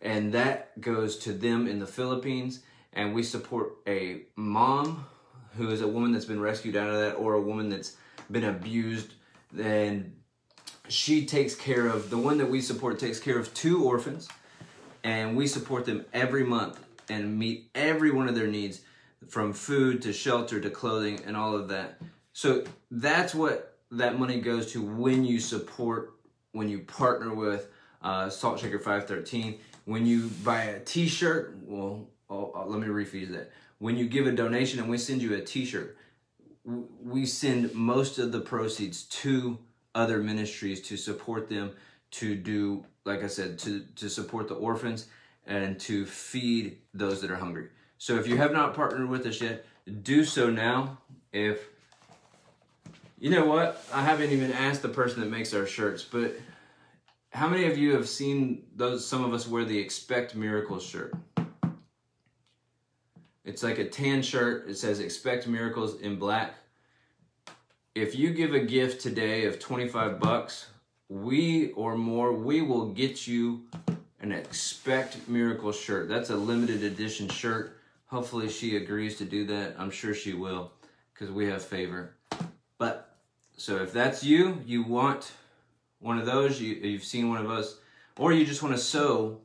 And 0.00 0.32
that 0.32 0.80
goes 0.80 1.18
to 1.18 1.32
them 1.32 1.66
in 1.66 1.80
the 1.80 1.86
Philippines. 1.86 2.60
And 2.92 3.12
we 3.12 3.24
support 3.24 3.74
a 3.88 4.22
mom 4.36 5.06
who 5.56 5.68
is 5.70 5.80
a 5.80 5.88
woman 5.88 6.12
that's 6.12 6.24
been 6.24 6.40
rescued 6.40 6.76
out 6.76 6.88
of 6.88 6.94
that 6.94 7.14
or 7.14 7.34
a 7.34 7.42
woman 7.42 7.68
that's 7.68 7.96
been 8.30 8.44
abused. 8.44 9.14
And 9.58 10.16
she 10.88 11.26
takes 11.26 11.56
care 11.56 11.88
of, 11.88 12.08
the 12.08 12.18
one 12.18 12.38
that 12.38 12.48
we 12.48 12.60
support 12.60 13.00
takes 13.00 13.18
care 13.18 13.38
of 13.38 13.52
two 13.52 13.84
orphans. 13.84 14.28
And 15.02 15.36
we 15.36 15.48
support 15.48 15.86
them 15.86 16.04
every 16.12 16.44
month 16.44 16.78
and 17.08 17.36
meet 17.36 17.68
every 17.74 18.12
one 18.12 18.28
of 18.28 18.36
their 18.36 18.46
needs 18.46 18.82
from 19.28 19.52
food 19.52 20.02
to 20.02 20.12
shelter 20.12 20.60
to 20.60 20.70
clothing 20.70 21.20
and 21.26 21.36
all 21.36 21.56
of 21.56 21.68
that. 21.68 22.00
So 22.32 22.64
that's 22.92 23.34
what 23.34 23.69
that 23.92 24.18
money 24.18 24.40
goes 24.40 24.72
to 24.72 24.82
when 24.82 25.24
you 25.24 25.40
support, 25.40 26.14
when 26.52 26.68
you 26.68 26.80
partner 26.80 27.34
with 27.34 27.68
uh, 28.02 28.28
Salt 28.30 28.60
Shaker 28.60 28.78
513. 28.78 29.58
When 29.84 30.06
you 30.06 30.28
buy 30.44 30.62
a 30.64 30.80
t 30.80 31.08
shirt, 31.08 31.56
well, 31.64 32.06
I'll, 32.28 32.52
I'll, 32.54 32.66
let 32.68 32.80
me 32.80 32.86
rephrase 32.86 33.30
that. 33.32 33.50
When 33.78 33.96
you 33.96 34.06
give 34.06 34.26
a 34.26 34.32
donation 34.32 34.78
and 34.78 34.88
we 34.88 34.98
send 34.98 35.22
you 35.22 35.34
a 35.34 35.40
t 35.40 35.64
shirt, 35.64 35.96
we 36.64 37.26
send 37.26 37.74
most 37.74 38.18
of 38.18 38.32
the 38.32 38.40
proceeds 38.40 39.04
to 39.04 39.58
other 39.94 40.18
ministries 40.18 40.80
to 40.82 40.96
support 40.96 41.48
them 41.48 41.72
to 42.10 42.34
do 42.34 42.84
like 43.04 43.22
i 43.22 43.26
said 43.26 43.58
to 43.58 43.80
to 43.96 44.08
support 44.08 44.48
the 44.48 44.54
orphans 44.54 45.06
and 45.46 45.80
to 45.80 46.06
feed 46.06 46.78
those 46.94 47.20
that 47.20 47.30
are 47.30 47.36
hungry 47.36 47.68
so 47.98 48.16
if 48.16 48.26
you 48.26 48.36
have 48.36 48.52
not 48.52 48.74
partnered 48.74 49.08
with 49.08 49.26
us 49.26 49.40
yet 49.40 49.64
do 50.02 50.24
so 50.24 50.48
now 50.50 50.98
if 51.32 51.69
you 53.20 53.28
know 53.30 53.44
what? 53.44 53.84
I 53.92 54.02
haven't 54.02 54.30
even 54.30 54.50
asked 54.52 54.80
the 54.80 54.88
person 54.88 55.20
that 55.20 55.30
makes 55.30 55.52
our 55.52 55.66
shirts, 55.66 56.02
but 56.02 56.34
how 57.30 57.48
many 57.48 57.66
of 57.66 57.76
you 57.76 57.94
have 57.94 58.08
seen 58.08 58.64
those 58.74 59.06
some 59.06 59.22
of 59.24 59.34
us 59.34 59.46
wear 59.46 59.64
the 59.64 59.78
expect 59.78 60.34
miracles 60.34 60.82
shirt? 60.82 61.14
It's 63.44 63.62
like 63.62 63.78
a 63.78 63.88
tan 63.88 64.22
shirt. 64.22 64.68
It 64.68 64.78
says 64.78 65.00
expect 65.00 65.46
miracles 65.46 66.00
in 66.00 66.16
black. 66.16 66.54
If 67.94 68.14
you 68.14 68.32
give 68.32 68.54
a 68.54 68.60
gift 68.60 69.02
today 69.02 69.44
of 69.44 69.58
25 69.58 70.18
bucks, 70.18 70.68
we 71.08 71.72
or 71.72 71.96
more, 71.96 72.32
we 72.32 72.62
will 72.62 72.86
get 72.86 73.26
you 73.26 73.62
an 74.20 74.32
expect 74.32 75.28
miracle 75.28 75.72
shirt. 75.72 76.08
That's 76.08 76.30
a 76.30 76.36
limited 76.36 76.84
edition 76.84 77.28
shirt. 77.28 77.76
Hopefully 78.06 78.48
she 78.48 78.76
agrees 78.76 79.18
to 79.18 79.24
do 79.24 79.44
that. 79.46 79.74
I'm 79.78 79.90
sure 79.90 80.14
she 80.14 80.32
will 80.32 80.72
because 81.12 81.30
we 81.30 81.46
have 81.46 81.62
favor. 81.62 82.14
So 83.60 83.76
if 83.76 83.92
that's 83.92 84.24
you, 84.24 84.62
you 84.64 84.82
want 84.82 85.32
one 85.98 86.18
of 86.18 86.24
those, 86.24 86.62
you, 86.62 86.76
you've 86.76 87.04
seen 87.04 87.28
one 87.28 87.44
of 87.44 87.50
us, 87.50 87.76
or 88.16 88.32
you 88.32 88.46
just 88.46 88.62
want 88.62 88.74
to 88.74 88.80
sow 88.80 89.36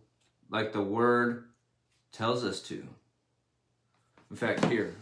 like 0.49 0.71
the 0.71 0.82
word 0.82 1.49
tells 2.13 2.45
us 2.45 2.62
to. 2.62 2.88
In 4.32 4.38
fact, 4.38 4.63
here, 4.67 4.95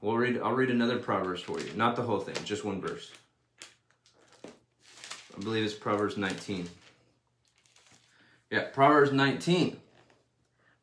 we'll 0.00 0.16
read, 0.16 0.40
I'll 0.40 0.54
read 0.54 0.70
another 0.70 0.98
Proverbs 0.98 1.42
for 1.42 1.60
you. 1.60 1.74
Not 1.74 1.94
the 1.94 2.00
whole 2.00 2.20
thing, 2.20 2.42
just 2.42 2.64
one 2.64 2.80
verse. 2.80 3.12
I 4.46 5.40
believe 5.40 5.66
it's 5.66 5.74
Proverbs 5.74 6.16
19. 6.16 6.70
Yeah, 8.50 8.64
Proverbs 8.72 9.12
19, 9.12 9.76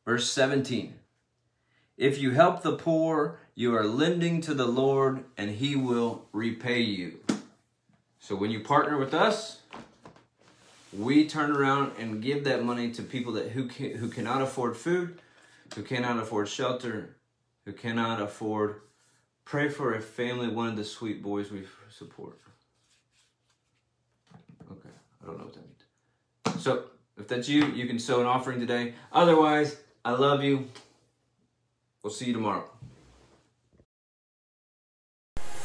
verse 0.06 0.30
17. 0.30 0.94
If 1.98 2.20
you 2.20 2.30
help 2.30 2.62
the 2.62 2.76
poor, 2.76 3.40
you 3.58 3.76
are 3.76 3.86
lending 3.86 4.40
to 4.40 4.54
the 4.54 4.68
Lord, 4.68 5.24
and 5.36 5.50
He 5.50 5.76
will 5.76 6.28
repay 6.32 6.80
you. 6.80 7.18
So 8.20 8.36
when 8.36 8.52
you 8.52 8.60
partner 8.60 9.00
with 9.00 9.16
us, 9.16 9.62
we 10.94 11.28
turn 11.28 11.50
around 11.50 11.94
and 11.98 12.22
give 12.22 12.44
that 12.44 12.64
money 12.64 12.92
to 12.92 13.02
people 13.02 13.34
that 13.34 13.50
who 13.50 13.68
can, 13.68 13.98
who 13.98 14.10
cannot 14.10 14.44
afford 14.44 14.78
food, 14.78 15.20
who 15.74 15.82
cannot 15.82 16.20
afford 16.20 16.48
shelter, 16.48 17.16
who 17.66 17.74
cannot 17.74 18.22
afford. 18.22 18.82
Pray 19.44 19.70
for 19.70 19.96
a 19.96 20.02
family, 20.02 20.50
one 20.50 20.68
of 20.68 20.76
the 20.76 20.86
sweet 20.86 21.24
boys 21.24 21.50
we 21.50 21.64
support. 21.90 22.38
Okay, 24.72 24.90
I 25.24 25.26
don't 25.26 25.40
know 25.40 25.46
what 25.46 25.56
that 25.56 25.64
means. 25.64 26.64
So 26.64 26.84
if 27.18 27.28
that's 27.28 27.50
you, 27.50 27.66
you 27.66 27.88
can 27.88 27.98
sow 27.98 28.22
an 28.22 28.28
offering 28.28 28.60
today. 28.60 28.94
Otherwise, 29.12 29.78
I 30.06 30.12
love 30.12 30.44
you. 30.44 30.68
We'll 32.04 32.14
see 32.14 32.26
you 32.26 32.34
tomorrow. 32.34 32.70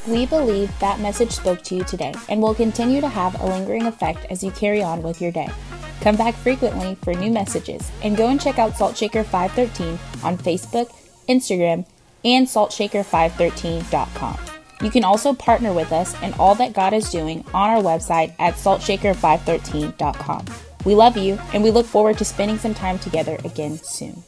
We 0.06 0.26
believe 0.26 0.76
that 0.80 0.98
message 0.98 1.30
spoke 1.30 1.62
to 1.62 1.76
you 1.76 1.84
today 1.84 2.12
and 2.28 2.42
will 2.42 2.54
continue 2.54 3.00
to 3.00 3.08
have 3.08 3.40
a 3.40 3.46
lingering 3.46 3.86
effect 3.86 4.26
as 4.30 4.42
you 4.42 4.50
carry 4.50 4.82
on 4.82 5.02
with 5.02 5.20
your 5.20 5.30
day. 5.30 5.48
Come 6.00 6.16
back 6.16 6.34
frequently 6.34 6.96
for 6.96 7.14
new 7.14 7.30
messages 7.30 7.88
and 8.02 8.16
go 8.16 8.28
and 8.28 8.40
check 8.40 8.58
out 8.58 8.72
Saltshaker 8.72 9.24
513 9.24 9.98
on 10.24 10.36
Facebook, 10.36 10.92
Instagram, 11.28 11.86
and 12.24 12.46
saltshaker513.com. 12.46 14.38
You 14.82 14.90
can 14.90 15.04
also 15.04 15.32
partner 15.32 15.72
with 15.72 15.92
us 15.92 16.20
and 16.22 16.34
all 16.34 16.56
that 16.56 16.72
God 16.72 16.92
is 16.92 17.08
doing 17.08 17.44
on 17.54 17.70
our 17.70 17.80
website 17.80 18.34
at 18.40 18.54
saltshaker513.com. 18.54 20.46
We 20.84 20.96
love 20.96 21.16
you 21.16 21.38
and 21.54 21.62
we 21.62 21.70
look 21.70 21.86
forward 21.86 22.18
to 22.18 22.24
spending 22.24 22.58
some 22.58 22.74
time 22.74 22.98
together 22.98 23.38
again 23.44 23.78
soon. 23.78 24.24